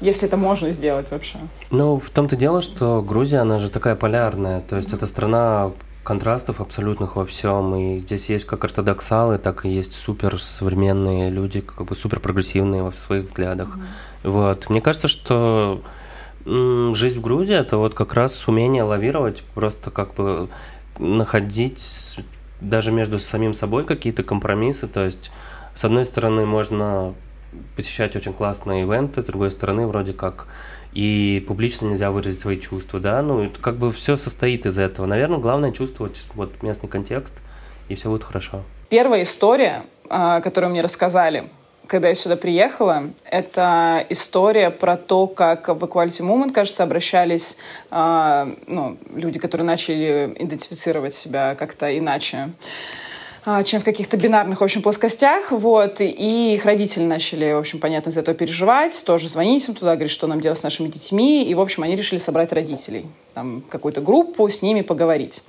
Если 0.00 0.26
это 0.26 0.36
можно 0.36 0.72
сделать 0.72 1.12
вообще. 1.12 1.38
Ну, 1.70 1.98
в 2.00 2.10
том-то 2.10 2.34
дело, 2.34 2.60
что 2.60 3.02
Грузия, 3.02 3.38
она 3.38 3.60
же 3.60 3.70
такая 3.70 3.94
полярная. 3.94 4.60
То 4.60 4.76
есть 4.76 4.92
это 4.92 5.06
страна 5.06 5.70
контрастов 6.04 6.60
абсолютных 6.60 7.16
во 7.16 7.24
всем. 7.24 7.74
И 7.76 7.98
здесь 8.00 8.28
есть 8.28 8.44
как 8.44 8.64
ортодоксалы, 8.64 9.38
так 9.38 9.64
и 9.64 9.70
есть 9.70 9.92
супер 9.92 10.40
современные 10.40 11.30
люди, 11.30 11.60
как 11.60 11.86
бы 11.86 11.96
супер 11.96 12.20
прогрессивные 12.20 12.82
во 12.82 12.92
своих 12.92 13.26
взглядах. 13.26 13.76
Mm-hmm. 13.76 14.30
Вот. 14.30 14.70
Мне 14.70 14.80
кажется, 14.80 15.08
что 15.08 15.82
жизнь 16.44 17.18
в 17.18 17.20
Грузии 17.20 17.54
это 17.54 17.76
вот 17.76 17.94
как 17.94 18.14
раз 18.14 18.48
умение 18.48 18.82
лавировать, 18.82 19.44
просто 19.54 19.90
как 19.90 20.14
бы 20.14 20.48
находить 20.98 22.16
даже 22.60 22.92
между 22.92 23.18
самим 23.18 23.54
собой 23.54 23.84
какие-то 23.84 24.22
компромиссы. 24.22 24.88
То 24.88 25.04
есть, 25.04 25.30
с 25.74 25.84
одной 25.84 26.04
стороны, 26.04 26.46
можно 26.46 27.14
посещать 27.76 28.16
очень 28.16 28.32
классные 28.32 28.82
ивенты, 28.82 29.22
с 29.22 29.26
другой 29.26 29.50
стороны, 29.50 29.86
вроде 29.86 30.12
как 30.12 30.46
и 30.92 31.44
публично 31.48 31.86
нельзя 31.86 32.10
выразить 32.10 32.40
свои 32.40 32.58
чувства, 32.58 33.00
да, 33.00 33.22
ну, 33.22 33.42
это 33.44 33.60
как 33.60 33.76
бы 33.76 33.90
все 33.92 34.16
состоит 34.16 34.66
из 34.66 34.78
этого. 34.78 35.06
Наверное, 35.06 35.38
главное 35.38 35.72
чувствовать 35.72 36.20
вот 36.34 36.62
местный 36.62 36.88
контекст, 36.88 37.32
и 37.88 37.94
все 37.94 38.10
будет 38.10 38.24
хорошо. 38.24 38.62
Первая 38.88 39.22
история, 39.22 39.84
а, 40.08 40.40
которую 40.40 40.70
мне 40.70 40.82
рассказали, 40.82 41.48
когда 41.86 42.08
я 42.08 42.14
сюда 42.14 42.36
приехала, 42.36 43.10
это 43.24 44.06
история 44.08 44.70
про 44.70 44.96
то, 44.96 45.26
как 45.26 45.68
в 45.68 45.84
Equality 45.84 46.20
Movement, 46.20 46.52
кажется, 46.52 46.82
обращались 46.82 47.58
а, 47.90 48.48
ну, 48.66 48.98
люди, 49.14 49.38
которые 49.38 49.66
начали 49.66 50.32
идентифицировать 50.38 51.14
себя 51.14 51.54
как-то 51.54 51.96
иначе. 51.98 52.52
Чем 53.64 53.80
в 53.80 53.84
каких-то 53.84 54.16
бинарных, 54.16 54.60
в 54.60 54.64
общем, 54.64 54.82
плоскостях, 54.82 55.50
вот, 55.50 56.00
и 56.00 56.54
их 56.54 56.64
родители 56.64 57.02
начали, 57.02 57.52
в 57.52 57.58
общем, 57.58 57.80
понятно, 57.80 58.10
из 58.10 58.16
этого 58.16 58.36
переживать, 58.36 59.02
тоже 59.04 59.28
звонить 59.28 59.68
им 59.68 59.74
туда, 59.74 59.94
говорить, 59.94 60.12
что 60.12 60.28
нам 60.28 60.40
делать 60.40 60.60
с 60.60 60.62
нашими 60.62 60.86
детьми, 60.86 61.44
и, 61.44 61.52
в 61.54 61.60
общем, 61.60 61.82
они 61.82 61.96
решили 61.96 62.20
собрать 62.20 62.52
родителей, 62.52 63.04
там, 63.34 63.64
какую-то 63.68 64.00
группу, 64.00 64.48
с 64.48 64.62
ними 64.62 64.82
поговорить. 64.82 65.42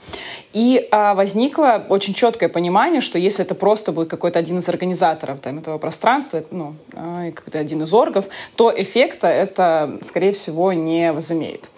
И 0.53 0.87
а, 0.89 1.13
возникло 1.13 1.85
очень 1.87 2.15
четкое 2.15 2.49
понимание, 2.49 2.99
что 2.99 3.19
если 3.19 3.45
это 3.45 3.53
просто 3.53 3.91
будет 3.91 4.09
какой-то 4.09 4.39
один 4.39 4.57
из 4.57 4.67
организаторов 4.67 5.39
там, 5.41 5.59
этого 5.59 5.77
пространства, 5.77 6.43
ну, 6.49 6.73
а, 6.93 7.29
какой-то 7.31 7.59
один 7.59 7.83
из 7.83 7.93
оргов, 7.93 8.27
то 8.55 8.73
эффекта 8.75 9.27
это, 9.27 9.99
скорее 10.01 10.33
всего, 10.33 10.73
не 10.73 11.11
возымеет. 11.11 11.69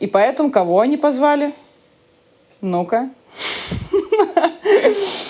И 0.00 0.08
поэтому 0.08 0.50
кого 0.50 0.80
они 0.80 0.96
позвали? 0.96 1.52
Ну-ка. 2.60 3.10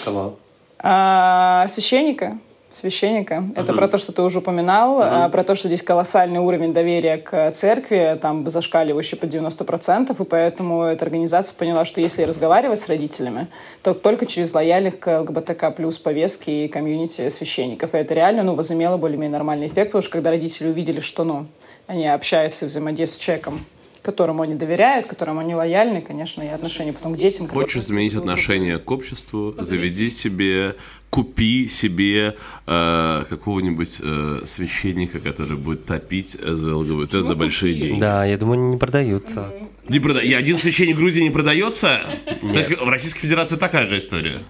Кого? 0.04 0.36
А, 0.78 1.66
священника. 1.68 2.38
Священника. 2.72 3.42
Это 3.56 3.72
про 3.72 3.88
то, 3.88 3.98
что 3.98 4.12
ты 4.12 4.22
уже 4.22 4.38
упоминал, 4.38 5.00
uh 5.00 5.28
про 5.30 5.42
то, 5.42 5.56
что 5.56 5.66
здесь 5.66 5.82
колоссальный 5.82 6.38
уровень 6.38 6.72
доверия 6.72 7.16
к 7.16 7.50
церкви, 7.50 8.16
там 8.20 8.48
зашкаливающий 8.48 9.18
по 9.18 9.24
90%, 9.24 10.22
и 10.22 10.24
поэтому 10.24 10.84
эта 10.84 11.04
организация 11.04 11.56
поняла, 11.56 11.84
что 11.84 12.00
если 12.00 12.22
разговаривать 12.22 12.78
с 12.78 12.88
родителями, 12.88 13.48
то 13.82 13.92
только 13.92 14.24
через 14.24 14.54
лояльных 14.54 15.00
к 15.00 15.20
ЛГБТК 15.20 15.72
плюс 15.72 15.98
повестки 15.98 16.50
и 16.50 16.68
комьюнити 16.68 17.28
священников. 17.28 17.94
И 17.94 17.98
это 17.98 18.14
реально 18.14 18.44
ну, 18.44 18.54
возымело 18.54 18.96
более-менее 18.96 19.32
нормальный 19.32 19.66
эффект, 19.66 19.88
потому 19.88 20.02
что 20.02 20.12
когда 20.12 20.30
родители 20.30 20.68
увидели, 20.68 21.00
что 21.00 21.24
ну, 21.24 21.48
они 21.88 22.06
общаются 22.06 22.66
и 22.66 22.68
взаимодействуют 22.68 23.20
с 23.20 23.24
человеком, 23.24 23.60
которому 24.10 24.42
они 24.42 24.54
доверяют, 24.54 25.06
которому 25.06 25.40
они 25.40 25.54
лояльны, 25.54 26.02
конечно, 26.02 26.42
и 26.42 26.48
отношения 26.48 26.92
потом 26.92 27.14
к 27.14 27.18
детям. 27.18 27.46
Хочешь 27.46 27.84
изменить 27.84 28.14
отношение 28.14 28.78
к 28.78 28.90
обществу, 28.90 29.54
заведи 29.58 30.10
себе, 30.10 30.74
купи 31.10 31.68
себе 31.68 32.36
э, 32.66 33.24
какого-нибудь 33.28 34.00
э, 34.00 34.40
священника, 34.44 35.20
который 35.20 35.56
будет 35.56 35.86
топить 35.86 36.36
за 36.40 36.76
ЛГБТ 36.76 37.10
Почему 37.10 37.22
за 37.22 37.34
большие 37.36 37.74
купи? 37.74 37.86
деньги. 37.86 38.00
Да, 38.00 38.24
я 38.24 38.36
думаю, 38.36 38.70
не 38.70 38.76
продаются. 38.76 39.52
Не 39.88 40.00
прода... 40.00 40.20
И 40.20 40.32
один 40.32 40.56
священник 40.56 40.96
Грузии 40.96 41.20
не 41.22 41.30
продается? 41.30 42.00
Нет. 42.42 42.80
В 42.80 42.88
Российской 42.88 43.20
Федерации 43.20 43.56
такая 43.56 43.88
же 43.88 43.98
история. 43.98 44.40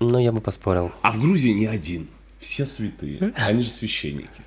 Ну, 0.00 0.18
я 0.18 0.32
бы 0.32 0.40
поспорил. 0.40 0.92
А 1.02 1.12
в 1.12 1.20
Грузии 1.20 1.50
не 1.50 1.66
один. 1.66 2.08
Все 2.38 2.66
святые. 2.66 3.32
Они 3.36 3.62
же 3.62 3.70
священники. 3.70 4.42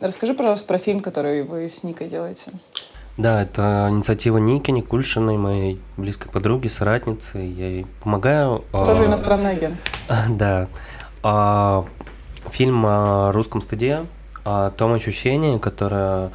Расскажи, 0.00 0.34
пожалуйста, 0.34 0.66
про 0.66 0.78
фильм, 0.78 1.00
который 1.00 1.42
вы 1.42 1.68
с 1.68 1.82
Никой 1.82 2.08
делаете. 2.08 2.52
Да, 3.16 3.42
это 3.42 3.88
инициатива 3.90 4.36
Ники 4.36 4.70
Никульшиной, 4.70 5.38
моей 5.38 5.80
близкой 5.96 6.30
подруги, 6.30 6.68
соратницы. 6.68 7.38
Я 7.38 7.68
ей 7.68 7.86
помогаю. 8.02 8.64
А, 8.72 8.84
Тоже 8.84 9.04
а... 9.04 9.06
иностранный 9.06 9.52
агент. 9.52 9.76
Да. 10.30 10.68
А... 11.22 11.86
Фильм 12.50 12.84
о 12.86 13.32
русском 13.32 13.60
стыде, 13.60 14.06
о 14.44 14.70
том 14.70 14.92
ощущении, 14.92 15.58
которое 15.58 16.30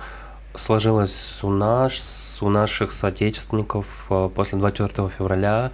сложилось 0.56 1.39
у 1.41 1.50
нас, 1.50 2.38
у 2.41 2.50
наших 2.50 2.91
соотечественников 2.91 4.08
а, 4.10 4.28
после 4.28 4.58
24 4.58 5.10
февраля, 5.10 5.71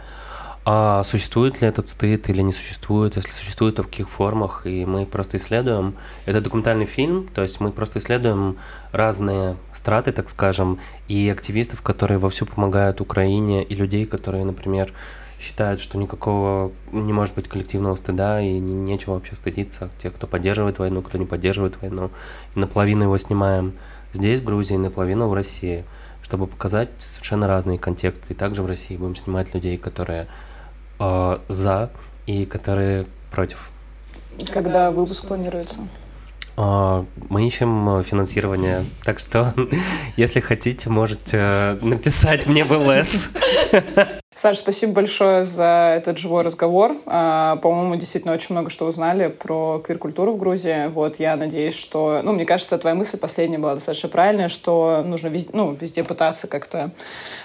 а 0.70 1.02
существует 1.06 1.62
ли 1.62 1.68
этот 1.70 1.88
стыд 1.88 2.28
или 2.28 2.42
не 2.42 2.52
существует? 2.52 3.16
Если 3.16 3.32
существует, 3.32 3.78
то 3.78 3.84
в 3.84 3.88
каких 3.88 4.10
формах? 4.10 4.66
И 4.66 4.86
мы 4.86 5.06
просто 5.06 5.38
исследуем. 5.38 5.96
Это 6.26 6.42
документальный 6.42 6.86
фильм, 6.86 7.30
то 7.34 7.42
есть 7.42 7.62
мы 7.62 7.72
просто 7.72 8.00
исследуем 8.00 8.58
разные 8.92 9.56
страты, 9.74 10.12
так 10.12 10.28
скажем, 10.28 10.78
и 11.08 11.30
активистов, 11.30 11.82
которые 11.82 12.18
вовсю 12.18 12.46
помогают 12.46 13.00
Украине, 13.00 13.64
и 13.64 13.76
людей, 13.76 14.06
которые, 14.06 14.44
например, 14.44 14.92
считают, 15.40 15.80
что 15.80 15.98
никакого 15.98 16.74
не 16.92 17.14
может 17.14 17.34
быть 17.36 17.48
коллективного 17.48 17.96
стыда 17.96 18.42
и 18.42 18.60
не, 18.60 18.74
нечего 18.74 19.14
вообще 19.14 19.38
стыдиться. 19.38 19.90
Те, 20.00 20.10
кто 20.10 20.28
поддерживает 20.28 20.80
войну, 20.80 21.02
кто 21.02 21.18
не 21.18 21.26
поддерживает 21.26 21.82
войну. 21.82 22.12
И 22.56 22.60
наполовину 22.60 23.04
его 23.04 23.18
снимаем 23.18 23.72
здесь, 24.12 24.42
в 24.42 24.44
Грузии, 24.44 24.76
наполовину 24.76 25.30
в 25.30 25.34
России 25.34 25.86
чтобы 26.28 26.46
показать 26.46 26.90
совершенно 26.98 27.48
разные 27.48 27.80
контексты. 27.80 28.34
И 28.34 28.36
также 28.36 28.62
в 28.62 28.66
России 28.66 28.98
будем 28.98 29.16
снимать 29.16 29.54
людей, 29.54 29.78
которые 29.78 30.28
э, 31.00 31.40
за 31.48 31.90
и 32.26 32.46
которые 32.46 33.06
против. 33.32 33.70
Когда 34.52 34.92
выпуск 34.92 35.28
планируется? 35.28 35.88
А, 36.56 37.06
мы 37.30 37.48
ищем 37.48 38.04
финансирование, 38.04 38.86
так 39.04 39.20
что, 39.20 39.54
если 40.18 40.40
хотите, 40.40 40.90
можете 40.90 41.78
написать 41.82 42.48
мне 42.48 42.64
в 42.64 42.72
ЛС. 42.72 43.30
Саша, 44.38 44.60
спасибо 44.60 44.94
большое 44.94 45.44
за 45.44 45.96
этот 45.98 46.20
живой 46.20 46.44
разговор. 46.44 46.96
А, 47.08 47.56
по-моему, 47.56 47.96
действительно 47.96 48.36
очень 48.36 48.54
много 48.54 48.70
что 48.70 48.86
узнали 48.86 49.30
про 49.30 49.80
квир-культуру 49.84 50.34
в 50.34 50.38
Грузии. 50.38 50.90
Вот, 50.90 51.18
я 51.18 51.36
надеюсь, 51.36 51.76
что... 51.76 52.22
Ну, 52.24 52.34
мне 52.34 52.46
кажется, 52.46 52.78
твоя 52.78 52.96
мысль 52.96 53.18
последняя 53.18 53.58
была 53.58 53.74
достаточно 53.74 54.10
правильная, 54.10 54.48
что 54.48 55.02
нужно 55.04 55.30
везде, 55.30 55.50
ну, 55.54 55.76
везде 55.82 56.04
пытаться 56.04 56.46
как-то, 56.48 56.92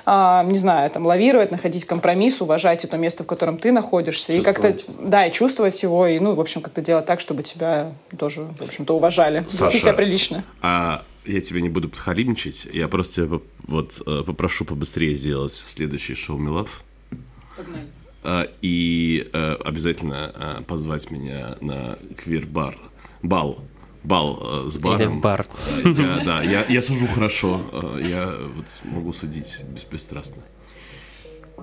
а, 0.04 0.44
не 0.44 0.58
знаю, 0.58 0.90
там, 0.90 1.06
лавировать, 1.06 1.50
находить 1.50 1.86
компромисс, 1.86 2.42
уважать 2.42 2.86
то 2.90 2.98
место, 2.98 3.24
в 3.24 3.26
котором 3.26 3.56
ты 3.56 3.72
находишься. 3.72 4.34
И 4.34 4.42
как-то, 4.42 4.76
да, 5.00 5.24
и 5.24 5.32
чувствовать 5.32 5.82
его, 5.82 6.06
и, 6.06 6.18
ну, 6.18 6.34
в 6.34 6.40
общем, 6.42 6.60
как-то 6.60 6.82
делать 6.82 7.06
так, 7.06 7.20
чтобы 7.20 7.42
тебя 7.42 7.92
тоже, 8.18 8.42
в 8.58 8.62
общем-то, 8.62 8.94
уважали. 8.94 9.46
Саша, 9.48 9.64
Вести 9.64 9.78
себя 9.78 9.94
прилично. 9.94 10.44
А 10.60 11.00
я 11.24 11.40
тебе 11.40 11.62
не 11.62 11.68
буду 11.68 11.88
подхалимничать. 11.88 12.66
Я 12.72 12.88
просто 12.88 13.26
тебя 13.26 13.40
вот 13.66 14.02
э, 14.06 14.22
попрошу 14.26 14.64
побыстрее 14.64 15.14
сделать 15.14 15.52
следующий 15.52 16.14
шоу 16.14 16.38
Милав. 16.38 16.82
Погнали. 17.56 17.86
А, 18.24 18.48
и 18.60 19.28
э, 19.32 19.54
обязательно 19.64 20.32
э, 20.34 20.62
позвать 20.62 21.10
меня 21.10 21.56
на 21.60 21.98
квир-бар. 22.16 22.78
Бал. 23.22 23.64
Бал 24.02 24.68
с 24.68 24.78
баром. 24.78 25.00
Или 25.00 25.06
в 25.06 25.20
бар. 25.20 25.46
Я, 25.84 26.24
да, 26.24 26.42
я, 26.42 26.64
я 26.66 26.82
сужу 26.82 27.06
хорошо. 27.06 27.60
Я 28.00 28.34
вот 28.56 28.80
могу 28.82 29.12
судить 29.12 29.64
беспристрастно. 29.68 30.42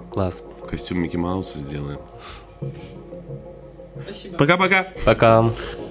Класс. 0.09 0.43
Костюм 0.69 0.99
Микки 0.99 1.17
Мауса 1.17 1.59
сделаем. 1.59 1.99
Спасибо. 4.03 4.37
Пока-пока. 4.37 4.93
Пока. 5.05 5.41
-пока. 5.41 5.49
Пока. 5.49 5.88